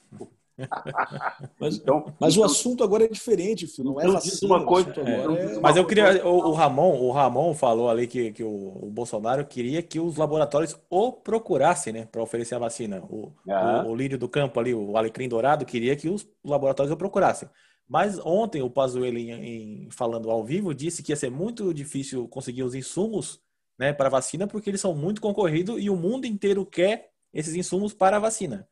mas, 1.58 1.76
então, 1.76 2.12
mas 2.18 2.34
então, 2.34 2.42
o 2.42 2.46
assunto 2.46 2.84
agora 2.84 3.04
é 3.04 3.08
diferente, 3.08 3.66
filho. 3.66 3.92
Não 3.92 4.00
é 4.00 4.06
vacina, 4.06 4.54
uma 4.54 4.66
coisa. 4.66 4.92
É, 5.00 5.54
é... 5.56 5.60
Mas 5.60 5.76
eu 5.76 5.86
queria. 5.86 6.26
O, 6.26 6.50
o, 6.50 6.52
Ramon, 6.52 7.00
o 7.00 7.10
Ramon 7.10 7.54
falou 7.54 7.88
ali 7.88 8.06
que, 8.06 8.32
que 8.32 8.42
o, 8.42 8.48
o, 8.48 8.90
Bolsonaro 8.90 9.46
queria 9.46 9.82
que 9.82 9.98
os 9.98 10.16
laboratórios 10.16 10.76
o 10.90 11.12
procurassem, 11.12 11.92
né, 11.92 12.08
para 12.10 12.22
oferecer 12.22 12.54
a 12.54 12.58
vacina. 12.58 13.02
O, 13.08 13.32
ah. 13.48 13.84
o, 13.86 13.90
o 13.90 13.96
lírio 13.96 14.18
do 14.18 14.28
campo 14.28 14.60
ali, 14.60 14.74
o 14.74 14.96
Alecrim 14.96 15.28
Dourado, 15.28 15.64
queria 15.64 15.96
que 15.96 16.08
os 16.08 16.28
laboratórios 16.44 16.92
o 16.92 16.96
procurassem. 16.96 17.48
Mas 17.90 18.18
ontem 18.24 18.62
o 18.62 18.70
Pazuello, 18.70 19.18
em, 19.18 19.30
em, 19.32 19.90
falando 19.90 20.30
ao 20.30 20.44
vivo, 20.44 20.72
disse 20.72 21.02
que 21.02 21.12
ia 21.12 21.16
ser 21.16 21.30
muito 21.30 21.74
difícil 21.74 22.26
conseguir 22.28 22.62
os 22.62 22.74
insumos 22.74 23.40
né, 23.76 23.92
para 23.92 24.06
a 24.06 24.10
vacina, 24.10 24.46
porque 24.46 24.70
eles 24.70 24.80
são 24.80 24.94
muito 24.94 25.20
concorridos 25.20 25.82
e 25.82 25.90
o 25.90 25.96
mundo 25.96 26.24
inteiro 26.24 26.64
quer 26.64 27.10
esses 27.34 27.54
insumos 27.54 27.92
para 27.92 28.16
a 28.16 28.20
vacina 28.20 28.68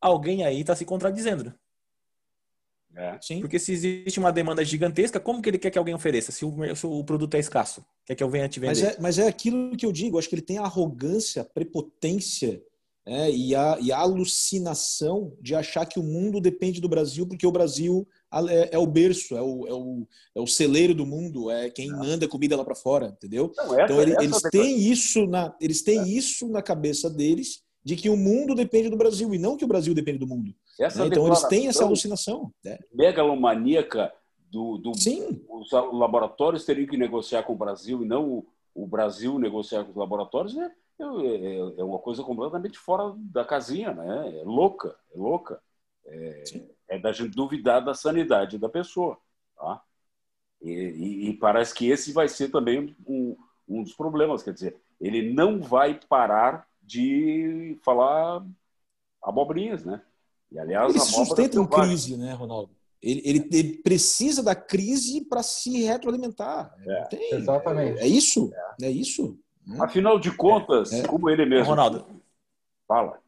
alguém 0.00 0.44
aí 0.44 0.60
está 0.60 0.74
se 0.74 0.84
contradizendo. 0.84 1.52
É. 2.96 3.18
Sim. 3.20 3.40
Porque 3.40 3.58
se 3.58 3.72
existe 3.72 4.18
uma 4.18 4.32
demanda 4.32 4.64
gigantesca, 4.64 5.20
como 5.20 5.40
que 5.40 5.48
ele 5.48 5.58
quer 5.58 5.70
que 5.70 5.78
alguém 5.78 5.94
ofereça 5.94 6.32
se 6.32 6.44
o, 6.44 6.74
se 6.74 6.86
o 6.86 7.04
produto 7.04 7.34
é 7.34 7.38
escasso? 7.38 7.84
Quer 8.04 8.14
que 8.14 8.22
eu 8.22 8.30
venha 8.30 8.48
te 8.48 8.58
vender? 8.58 8.68
Mas 8.70 8.82
é, 8.82 8.96
mas 9.00 9.18
é 9.18 9.28
aquilo 9.28 9.76
que 9.76 9.86
eu 9.86 9.92
digo, 9.92 10.18
acho 10.18 10.28
que 10.28 10.34
ele 10.34 10.42
tem 10.42 10.58
a 10.58 10.62
arrogância, 10.62 11.42
a 11.42 11.44
prepotência 11.44 12.60
é, 13.06 13.30
e, 13.30 13.54
a, 13.54 13.78
e 13.80 13.92
a 13.92 13.98
alucinação 13.98 15.36
de 15.40 15.54
achar 15.54 15.86
que 15.86 16.00
o 16.00 16.02
mundo 16.02 16.40
depende 16.40 16.80
do 16.80 16.88
Brasil, 16.88 17.26
porque 17.26 17.46
o 17.46 17.52
Brasil 17.52 18.08
é, 18.48 18.70
é 18.72 18.78
o 18.78 18.86
berço, 18.86 19.36
é 19.36 19.42
o, 19.42 19.66
é, 19.66 19.72
o, 19.72 20.06
é 20.34 20.40
o 20.40 20.46
celeiro 20.46 20.94
do 20.94 21.06
mundo, 21.06 21.50
é 21.50 21.70
quem 21.70 21.90
manda 21.90 22.28
comida 22.28 22.56
lá 22.56 22.64
para 22.64 22.74
fora, 22.74 23.06
entendeu? 23.06 23.52
Não, 23.56 23.74
essa, 23.74 23.82
então 23.84 24.02
ele, 24.02 24.14
eles 24.20 24.40
têm 24.50 24.78
isso 24.78 25.26
na 25.26 25.54
eles 25.60 25.82
têm 25.82 26.00
é. 26.00 26.08
isso 26.08 26.48
na 26.48 26.62
cabeça 26.62 27.08
deles 27.08 27.62
de 27.82 27.96
que 27.96 28.10
o 28.10 28.16
mundo 28.16 28.54
depende 28.54 28.90
do 28.90 28.96
Brasil 28.96 29.34
e 29.34 29.38
não 29.38 29.56
que 29.56 29.64
o 29.64 29.68
Brasil 29.68 29.94
depende 29.94 30.18
do 30.18 30.26
mundo. 30.26 30.54
Né? 30.78 30.88
Então 31.06 31.26
eles 31.26 31.42
têm 31.44 31.68
essa 31.68 31.84
alucinação. 31.84 32.52
Né? 32.62 32.78
Megalomaníaca 32.92 34.12
do, 34.50 34.78
do 34.78 34.94
Sim. 34.94 35.42
os 35.48 35.70
laboratórios 35.72 36.64
teriam 36.64 36.86
que 36.86 36.96
negociar 36.96 37.42
com 37.44 37.54
o 37.54 37.56
Brasil 37.56 38.02
e 38.02 38.06
não 38.06 38.28
o, 38.28 38.46
o 38.74 38.86
Brasil 38.86 39.38
negociar 39.38 39.84
com 39.84 39.90
os 39.90 39.96
laboratórios 39.96 40.56
é, 40.56 40.70
é, 41.00 41.04
é, 41.04 41.58
é, 41.78 41.84
uma 41.84 41.98
coisa 41.98 42.22
completamente 42.22 42.78
fora 42.78 43.14
da 43.16 43.44
casinha, 43.44 43.92
né? 43.92 44.40
É 44.40 44.44
louca, 44.44 44.96
é 45.14 45.18
louca. 45.18 45.60
É, 46.06 46.44
é 46.88 46.98
da 46.98 47.12
gente 47.12 47.34
duvidar 47.34 47.84
da 47.84 47.94
sanidade 47.94 48.58
da 48.58 48.68
pessoa, 48.68 49.18
tá? 49.56 49.82
E, 50.60 50.70
e, 50.70 51.28
e, 51.28 51.34
parece 51.34 51.72
que 51.72 51.88
esse 51.88 52.12
vai 52.12 52.28
ser 52.28 52.50
também 52.50 52.96
um, 53.06 53.36
um 53.68 53.82
dos 53.82 53.94
problemas, 53.94 54.42
quer 54.42 54.52
dizer, 54.52 54.76
ele 55.00 55.32
não 55.32 55.60
vai 55.62 56.00
parar 56.08 56.66
de 56.82 57.78
falar 57.84 58.44
abobrinhas, 59.22 59.84
né? 59.84 60.02
E, 60.50 60.58
aliás, 60.58 60.90
ele 60.90 61.00
se 61.00 61.12
sustenta 61.12 61.60
em 61.60 61.66
crise, 61.66 62.16
né, 62.16 62.32
Ronaldo? 62.32 62.70
Ele, 63.00 63.22
ele, 63.24 63.48
ele, 63.52 63.78
precisa 63.78 64.42
da 64.42 64.56
crise 64.56 65.24
para 65.24 65.42
se 65.42 65.84
retroalimentar. 65.84 66.74
É, 66.84 67.04
Tem, 67.04 67.34
exatamente. 67.34 68.00
É, 68.00 68.04
é 68.04 68.08
isso? 68.08 68.50
É, 68.80 68.86
é 68.86 68.90
isso. 68.90 69.38
Afinal 69.78 70.18
de 70.18 70.32
contas, 70.32 70.92
é. 70.92 71.06
como 71.06 71.30
ele 71.30 71.44
mesmo. 71.44 71.66
Ronaldo. 71.66 72.04
Fala. 72.88 73.20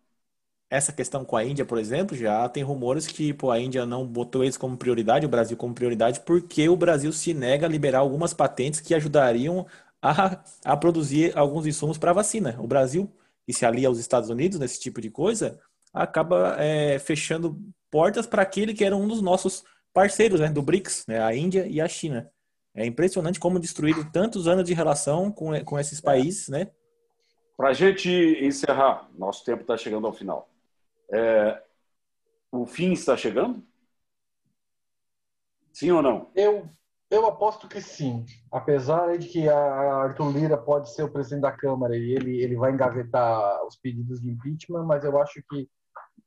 Essa 0.70 0.92
questão 0.92 1.24
com 1.24 1.36
a 1.36 1.44
Índia, 1.44 1.64
por 1.64 1.78
exemplo, 1.78 2.16
já 2.16 2.48
tem 2.48 2.62
rumores 2.62 3.08
que 3.08 3.34
pô, 3.34 3.50
a 3.50 3.58
Índia 3.58 3.84
não 3.84 4.06
botou 4.06 4.44
eles 4.44 4.56
como 4.56 4.76
prioridade, 4.76 5.26
o 5.26 5.28
Brasil 5.28 5.56
como 5.56 5.74
prioridade, 5.74 6.20
porque 6.20 6.68
o 6.68 6.76
Brasil 6.76 7.12
se 7.12 7.34
nega 7.34 7.66
a 7.66 7.68
liberar 7.68 7.98
algumas 7.98 8.32
patentes 8.32 8.80
que 8.80 8.94
ajudariam 8.94 9.66
a, 10.00 10.40
a 10.64 10.76
produzir 10.76 11.36
alguns 11.36 11.66
insumos 11.66 11.98
para 11.98 12.12
vacina. 12.12 12.56
O 12.60 12.68
Brasil, 12.68 13.10
que 13.44 13.52
se 13.52 13.66
alia 13.66 13.88
aos 13.88 13.98
Estados 13.98 14.30
Unidos 14.30 14.60
nesse 14.60 14.78
tipo 14.78 15.00
de 15.00 15.10
coisa, 15.10 15.58
acaba 15.92 16.54
é, 16.58 17.00
fechando 17.00 17.60
portas 17.90 18.24
para 18.24 18.42
aquele 18.42 18.72
que 18.72 18.84
era 18.84 18.96
um 18.96 19.08
dos 19.08 19.20
nossos 19.20 19.64
parceiros 19.92 20.38
né, 20.38 20.48
do 20.48 20.62
BRICS, 20.62 21.04
né, 21.08 21.20
a 21.20 21.34
Índia 21.34 21.66
e 21.66 21.80
a 21.80 21.88
China. 21.88 22.30
É 22.72 22.86
impressionante 22.86 23.40
como 23.40 23.58
destruíram 23.58 24.08
tantos 24.08 24.46
anos 24.46 24.64
de 24.64 24.72
relação 24.72 25.32
com, 25.32 25.52
com 25.64 25.76
esses 25.76 26.00
países, 26.00 26.48
né? 26.48 26.68
Para 27.56 27.70
a 27.70 27.72
gente 27.72 28.08
encerrar, 28.40 29.10
nosso 29.18 29.44
tempo 29.44 29.62
está 29.62 29.76
chegando 29.76 30.06
ao 30.06 30.12
final. 30.12 30.48
É, 31.12 31.62
o 32.52 32.66
fim 32.66 32.92
está 32.92 33.16
chegando? 33.16 33.64
Sim 35.72 35.90
ou 35.92 36.02
não? 36.02 36.30
Eu, 36.34 36.68
eu 37.10 37.26
aposto 37.26 37.68
que 37.68 37.80
sim. 37.80 38.24
Apesar 38.50 39.18
de 39.18 39.28
que 39.28 39.48
a 39.48 39.56
Arthur 39.56 40.32
Lira 40.32 40.56
pode 40.56 40.92
ser 40.92 41.02
o 41.02 41.10
presidente 41.10 41.42
da 41.42 41.52
Câmara 41.52 41.96
e 41.96 42.12
ele, 42.12 42.42
ele 42.42 42.56
vai 42.56 42.72
engavetar 42.72 43.64
os 43.66 43.76
pedidos 43.76 44.20
de 44.20 44.30
impeachment, 44.30 44.84
mas 44.84 45.04
eu 45.04 45.20
acho 45.20 45.42
que 45.48 45.68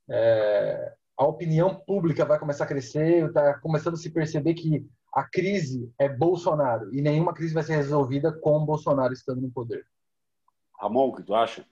é, 0.10 0.94
a 1.18 1.26
opinião 1.26 1.76
pública 1.76 2.26
vai 2.26 2.40
começar 2.40 2.66
a 2.66 2.68
crescer, 2.68 3.28
está 3.28 3.60
começando 3.60 3.94
a 3.94 3.98
se 3.98 4.10
perceber 4.10 4.54
que 4.56 4.86
a 5.14 5.24
crise 5.24 5.94
é 6.00 6.10
Bolsonaro 6.10 6.94
e 6.94 7.02
nenhuma 7.02 7.34
crise 7.34 7.54
vai 7.54 7.64
ser 7.64 7.76
resolvida 7.76 8.32
com 8.32 8.66
Bolsonaro 8.66 9.14
estando 9.14 9.42
no 9.42 9.52
poder. 9.52 9.86
Ramon, 10.80 11.10
o 11.10 11.16
que 11.16 11.24
tu 11.24 11.36
acha? 11.36 11.66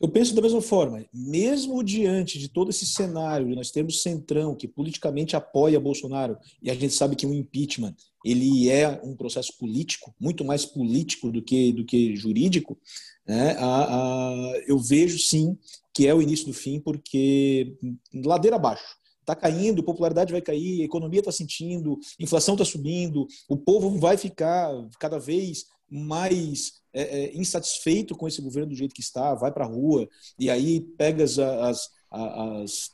Eu 0.00 0.08
penso 0.08 0.34
da 0.34 0.40
mesma 0.40 0.62
forma. 0.62 1.04
Mesmo 1.12 1.84
diante 1.84 2.38
de 2.38 2.48
todo 2.48 2.70
esse 2.70 2.86
cenário, 2.86 3.54
nós 3.54 3.70
temos 3.70 4.02
Centrão, 4.02 4.56
que 4.56 4.66
politicamente 4.66 5.36
apoia 5.36 5.78
Bolsonaro, 5.78 6.38
e 6.62 6.70
a 6.70 6.74
gente 6.74 6.94
sabe 6.94 7.14
que 7.14 7.26
o 7.26 7.34
impeachment 7.34 7.94
ele 8.24 8.70
é 8.70 9.00
um 9.02 9.14
processo 9.14 9.56
político, 9.58 10.14
muito 10.18 10.44
mais 10.44 10.64
político 10.64 11.30
do 11.30 11.42
que, 11.42 11.72
do 11.72 11.84
que 11.84 12.16
jurídico, 12.16 12.78
né? 13.26 13.56
a, 13.58 13.84
a, 13.84 14.52
eu 14.66 14.78
vejo 14.78 15.18
sim 15.18 15.56
que 15.94 16.06
é 16.06 16.14
o 16.14 16.22
início 16.22 16.46
do 16.46 16.52
fim, 16.52 16.80
porque 16.80 17.76
ladeira 18.14 18.56
abaixo. 18.56 18.96
Está 19.20 19.34
caindo, 19.34 19.82
popularidade 19.82 20.32
vai 20.32 20.40
cair, 20.40 20.82
a 20.82 20.84
economia 20.84 21.20
está 21.20 21.30
sentindo, 21.30 21.98
inflação 22.18 22.54
está 22.54 22.64
subindo, 22.64 23.26
o 23.48 23.56
povo 23.56 23.98
vai 23.98 24.16
ficar 24.16 24.70
cada 24.98 25.18
vez 25.18 25.66
mais 25.90 26.80
é, 26.92 27.02
é, 27.02 27.36
insatisfeito 27.36 28.16
com 28.16 28.28
esse 28.28 28.40
governo 28.40 28.70
do 28.70 28.76
jeito 28.76 28.94
que 28.94 29.00
está, 29.00 29.34
vai 29.34 29.52
para 29.52 29.64
a 29.64 29.68
rua 29.68 30.08
e 30.38 30.48
aí 30.48 30.80
pega 30.80 31.24
as, 31.24 31.38
as, 31.38 31.88
as, 32.10 32.90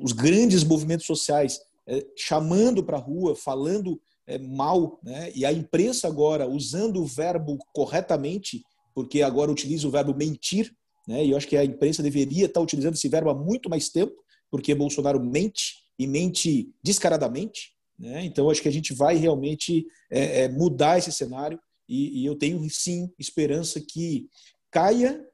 os 0.00 0.12
grandes 0.12 0.64
movimentos 0.64 1.06
sociais 1.06 1.60
é, 1.86 2.06
chamando 2.16 2.82
para 2.84 2.96
a 2.96 3.00
rua, 3.00 3.34
falando 3.34 4.00
é, 4.26 4.38
mal, 4.38 5.00
né? 5.02 5.30
e 5.34 5.44
a 5.44 5.52
imprensa 5.52 6.06
agora 6.06 6.48
usando 6.48 7.02
o 7.02 7.06
verbo 7.06 7.58
corretamente, 7.72 8.62
porque 8.94 9.22
agora 9.22 9.50
utiliza 9.50 9.88
o 9.88 9.90
verbo 9.90 10.14
mentir, 10.14 10.72
né? 11.06 11.24
e 11.24 11.30
eu 11.30 11.36
acho 11.36 11.48
que 11.48 11.56
a 11.56 11.64
imprensa 11.64 12.02
deveria 12.02 12.46
estar 12.46 12.60
utilizando 12.60 12.94
esse 12.94 13.08
verbo 13.08 13.30
há 13.30 13.34
muito 13.34 13.68
mais 13.68 13.88
tempo, 13.88 14.14
porque 14.50 14.74
Bolsonaro 14.74 15.20
mente 15.22 15.80
e 15.98 16.06
mente 16.06 16.72
descaradamente. 16.82 17.72
Né? 17.98 18.24
Então, 18.24 18.48
acho 18.48 18.62
que 18.62 18.68
a 18.68 18.72
gente 18.72 18.94
vai 18.94 19.16
realmente 19.16 19.86
é, 20.10 20.42
é, 20.42 20.48
mudar 20.48 20.98
esse 20.98 21.12
cenário 21.12 21.60
e, 21.90 22.22
e 22.22 22.26
eu 22.26 22.36
tenho 22.36 22.70
sim 22.70 23.12
esperança 23.18 23.80
que 23.80 24.30
caia 24.70 25.26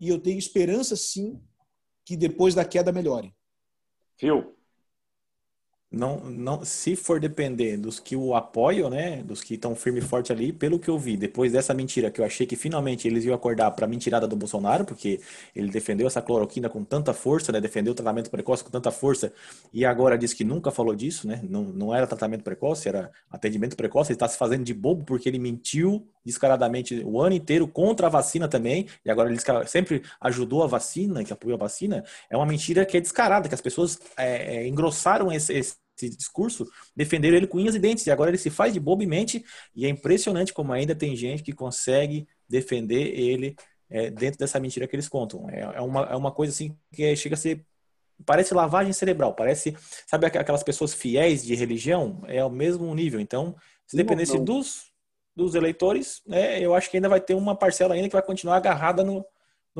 e 0.00 0.08
eu 0.08 0.18
tenho 0.18 0.38
esperança 0.38 0.96
sim 0.96 1.40
que 2.04 2.16
depois 2.16 2.54
da 2.54 2.64
queda 2.64 2.90
melhore. 2.90 3.32
Fio 4.18 4.59
não, 5.92 6.18
não, 6.20 6.64
se 6.64 6.94
for 6.94 7.18
depender 7.18 7.76
dos 7.76 7.98
que 7.98 8.14
o 8.14 8.36
apoiam, 8.36 8.88
né, 8.88 9.24
dos 9.24 9.42
que 9.42 9.54
estão 9.54 9.74
firme 9.74 9.98
e 9.98 10.02
forte 10.02 10.30
ali, 10.30 10.52
pelo 10.52 10.78
que 10.78 10.88
eu 10.88 10.96
vi, 10.96 11.16
depois 11.16 11.50
dessa 11.50 11.74
mentira 11.74 12.12
que 12.12 12.20
eu 12.20 12.24
achei 12.24 12.46
que 12.46 12.54
finalmente 12.54 13.08
eles 13.08 13.24
iam 13.24 13.34
acordar 13.34 13.72
para 13.72 13.86
a 13.86 13.88
mentirada 13.88 14.28
do 14.28 14.36
Bolsonaro, 14.36 14.84
porque 14.84 15.20
ele 15.54 15.68
defendeu 15.68 16.06
essa 16.06 16.22
cloroquina 16.22 16.68
com 16.68 16.84
tanta 16.84 17.12
força, 17.12 17.50
né, 17.50 17.60
defendeu 17.60 17.92
o 17.92 17.94
tratamento 17.96 18.30
precoce 18.30 18.62
com 18.62 18.70
tanta 18.70 18.92
força, 18.92 19.32
e 19.72 19.84
agora 19.84 20.16
diz 20.16 20.32
que 20.32 20.44
nunca 20.44 20.70
falou 20.70 20.94
disso, 20.94 21.26
né, 21.26 21.40
não, 21.42 21.64
não 21.64 21.92
era 21.92 22.06
tratamento 22.06 22.44
precoce, 22.44 22.88
era 22.88 23.10
atendimento 23.28 23.76
precoce, 23.76 24.12
ele 24.12 24.16
está 24.16 24.28
se 24.28 24.38
fazendo 24.38 24.62
de 24.62 24.72
bobo 24.72 25.04
porque 25.04 25.28
ele 25.28 25.40
mentiu 25.40 26.06
descaradamente 26.24 27.02
o 27.04 27.20
ano 27.20 27.34
inteiro 27.34 27.66
contra 27.66 28.06
a 28.06 28.10
vacina 28.10 28.46
também, 28.46 28.86
e 29.04 29.10
agora 29.10 29.28
ele 29.28 29.40
sempre 29.66 30.02
ajudou 30.20 30.62
a 30.62 30.68
vacina, 30.68 31.24
que 31.24 31.32
apoiou 31.32 31.56
a 31.56 31.58
vacina, 31.58 32.04
é 32.28 32.36
uma 32.36 32.46
mentira 32.46 32.86
que 32.86 32.96
é 32.96 33.00
descarada, 33.00 33.48
que 33.48 33.54
as 33.54 33.60
pessoas 33.60 33.98
é, 34.16 34.58
é, 34.58 34.68
engrossaram 34.68 35.32
esse, 35.32 35.52
esse 35.52 35.79
esse 36.06 36.16
discurso, 36.16 36.66
defenderam 36.94 37.36
ele 37.36 37.46
com 37.46 37.58
unhas 37.58 37.74
e 37.74 37.78
dentes. 37.78 38.06
E 38.06 38.10
agora 38.10 38.30
ele 38.30 38.38
se 38.38 38.50
faz 38.50 38.72
de 38.72 38.80
bobo 38.80 39.02
e 39.02 39.06
mente. 39.06 39.44
E 39.74 39.86
é 39.86 39.88
impressionante 39.88 40.52
como 40.52 40.72
ainda 40.72 40.94
tem 40.94 41.14
gente 41.16 41.42
que 41.42 41.52
consegue 41.52 42.26
defender 42.48 43.18
ele 43.18 43.56
é, 43.88 44.10
dentro 44.10 44.38
dessa 44.38 44.60
mentira 44.60 44.86
que 44.86 44.94
eles 44.94 45.08
contam. 45.08 45.48
É, 45.50 45.60
é, 45.60 45.80
uma, 45.80 46.02
é 46.04 46.16
uma 46.16 46.32
coisa 46.32 46.52
assim 46.52 46.76
que 46.92 47.14
chega 47.16 47.34
a 47.34 47.38
ser. 47.38 47.64
Parece 48.24 48.52
lavagem 48.52 48.92
cerebral, 48.92 49.34
parece. 49.34 49.76
Sabe 50.06 50.26
aquelas 50.26 50.62
pessoas 50.62 50.92
fiéis 50.92 51.42
de 51.42 51.54
religião? 51.54 52.22
É 52.26 52.38
ao 52.38 52.50
mesmo 52.50 52.94
nível. 52.94 53.18
Então, 53.18 53.56
se 53.86 53.96
dependesse 53.96 54.38
dos, 54.38 54.92
dos 55.34 55.54
eleitores, 55.54 56.20
né, 56.26 56.60
eu 56.60 56.74
acho 56.74 56.90
que 56.90 56.98
ainda 56.98 57.08
vai 57.08 57.20
ter 57.20 57.34
uma 57.34 57.56
parcela 57.56 57.94
ainda 57.94 58.08
que 58.08 58.14
vai 58.14 58.22
continuar 58.22 58.56
agarrada 58.56 59.02
no, 59.02 59.24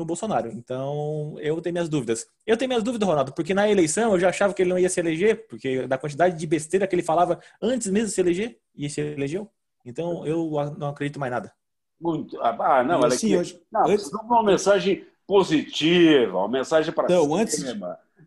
no 0.01 0.05
Bolsonaro. 0.05 0.51
Então, 0.51 1.35
eu 1.39 1.61
tenho 1.61 1.73
minhas 1.73 1.89
dúvidas. 1.89 2.27
Eu 2.45 2.57
tenho 2.57 2.69
minhas 2.69 2.83
dúvidas, 2.83 3.07
Ronaldo, 3.07 3.33
porque 3.33 3.53
na 3.53 3.69
eleição 3.69 4.11
eu 4.11 4.19
já 4.19 4.29
achava 4.29 4.53
que 4.53 4.61
ele 4.61 4.69
não 4.69 4.79
ia 4.79 4.89
se 4.89 4.99
eleger, 4.99 5.47
porque 5.47 5.87
da 5.87 5.97
quantidade 5.97 6.37
de 6.37 6.47
besteira 6.47 6.85
que 6.85 6.95
ele 6.95 7.03
falava 7.03 7.39
antes 7.61 7.87
mesmo 7.87 8.07
de 8.07 8.13
se 8.13 8.21
eleger, 8.21 8.57
e 8.75 8.89
se 8.89 9.01
elegeu. 9.01 9.49
Então, 9.85 10.25
eu 10.25 10.49
não 10.77 10.89
acredito 10.89 11.19
mais 11.19 11.31
nada. 11.31 11.53
Muito. 11.99 12.39
Ah, 12.41 12.83
não, 12.83 12.99
olha 12.99 13.07
assim, 13.07 13.35
aqui. 13.35 13.61
Não, 13.71 13.87
antes... 13.87 14.11
uma 14.11 14.43
mensagem 14.43 15.05
positiva, 15.27 16.39
uma 16.39 16.49
mensagem 16.49 16.91
para 16.91 17.07
não, 17.07 17.23
cima. 17.23 17.37
Antes... 17.37 17.63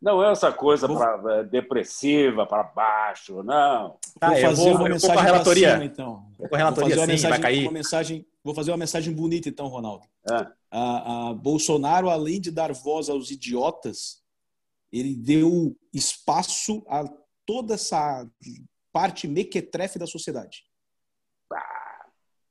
Não 0.01 0.23
é 0.23 0.31
essa 0.31 0.53
coisa 0.53 0.87
vou... 0.87 0.99
pra, 0.99 1.21
é, 1.37 1.45
depressiva, 1.45 2.47
para 2.47 2.63
baixo, 2.63 3.43
não. 3.43 3.97
Tá, 4.21 4.29
vou 4.29 4.41
fazer 4.41 4.71
vou, 4.71 4.75
uma 4.75 4.89
mensagem 4.91 5.17
para 5.17 5.25
relatoria. 5.25 5.73
Cima, 5.73 5.85
então. 5.85 6.27
Vou 6.39 6.59
relatoria 6.59 6.95
vou 6.95 7.01
fazer 7.01 7.01
sim, 7.01 7.13
mensagem, 7.13 7.31
vai 7.31 7.41
cair. 7.41 7.63
Uma 7.63 7.73
mensagem, 7.73 8.27
vou 8.45 8.55
fazer 8.55 8.71
uma 8.71 8.77
mensagem 8.77 9.15
bonita, 9.15 9.49
então, 9.49 9.67
Ronaldo. 9.67 10.05
É. 10.31 10.47
A, 10.77 11.29
a 11.31 11.35
Bolsonaro, 11.35 12.11
além 12.11 12.41
de 12.41 12.51
dar 12.51 12.73
voz 12.73 13.09
aos 13.09 13.31
idiotas, 13.31 14.21
ele 14.91 15.15
deu 15.15 15.77
espaço 15.93 16.85
a 16.89 17.05
toda 17.47 17.75
essa 17.75 18.29
parte 18.93 19.29
mequetrefe 19.29 20.01
da 20.01 20.07
sociedade. 20.07 20.65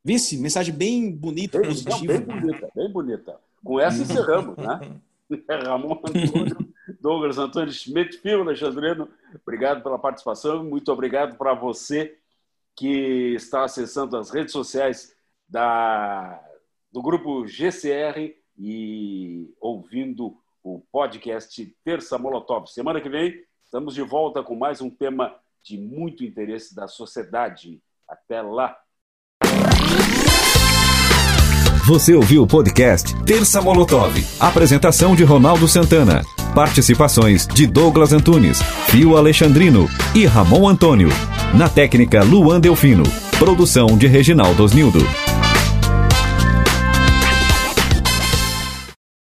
Vice, 0.06 0.38
mensagem 0.38 0.74
bem 0.74 1.12
bonita, 1.12 1.60
bem, 1.60 1.68
positiva. 1.68 2.18
Bem 2.20 2.22
bonita, 2.22 2.72
bem 2.74 2.92
bonita. 2.92 3.40
Com 3.62 3.80
essa 3.80 4.02
encerramos, 4.02 4.56
né? 4.58 5.02
Ramon 5.66 6.00
Antônio, 6.06 6.74
Douglas 7.02 7.38
Antônio 7.38 7.74
Schmidt, 7.74 8.20
Fio 8.20 8.42
Alexandrino, 8.42 9.10
obrigado 9.42 9.84
pela 9.84 10.00
participação. 10.00 10.64
Muito 10.64 10.92
obrigado 10.92 11.38
para 11.38 11.54
você 11.54 12.18
que 12.76 13.34
está 13.36 13.66
acessando 13.66 14.16
as 14.16 14.30
redes 14.30 14.54
sociais 14.54 15.14
da, 15.48 16.42
do 16.94 17.02
grupo 17.02 17.48
GCR 17.48 18.36
e 18.58 19.52
ouvindo 19.60 20.38
o 20.64 20.80
podcast 20.92 21.76
Terça 21.84 22.20
Molotov. 22.20 22.68
Semana 22.68 23.02
que 23.02 23.10
vem 23.10 23.34
estamos 23.66 23.96
de 23.96 24.04
volta 24.04 24.44
com 24.44 24.56
mais 24.56 24.80
um 24.80 24.92
tema 24.92 25.36
de 25.64 25.76
muito 25.76 26.24
interesse 26.24 26.76
da 26.76 26.88
sociedade. 26.88 27.82
Até 28.08 28.44
lá! 28.44 28.78
Você 31.88 32.14
ouviu 32.14 32.44
o 32.44 32.48
podcast 32.48 33.12
Terça 33.26 33.60
Molotov. 33.60 34.14
Apresentação 34.40 35.16
de 35.16 35.24
Ronaldo 35.24 35.68
Santana. 35.68 36.22
Participações 36.54 37.48
de 37.48 37.66
Douglas 37.66 38.14
Antunes, 38.14 38.62
Fio 38.92 39.18
Alexandrino 39.18 39.88
e 40.16 40.26
Ramon 40.26 40.70
Antônio. 40.70 41.10
Na 41.58 41.68
técnica 41.68 42.24
Luan 42.24 42.62
Delfino. 42.62 43.04
Produção 43.40 43.98
de 43.98 44.06
Reginaldo 44.06 44.64
Osnildo. 44.64 45.00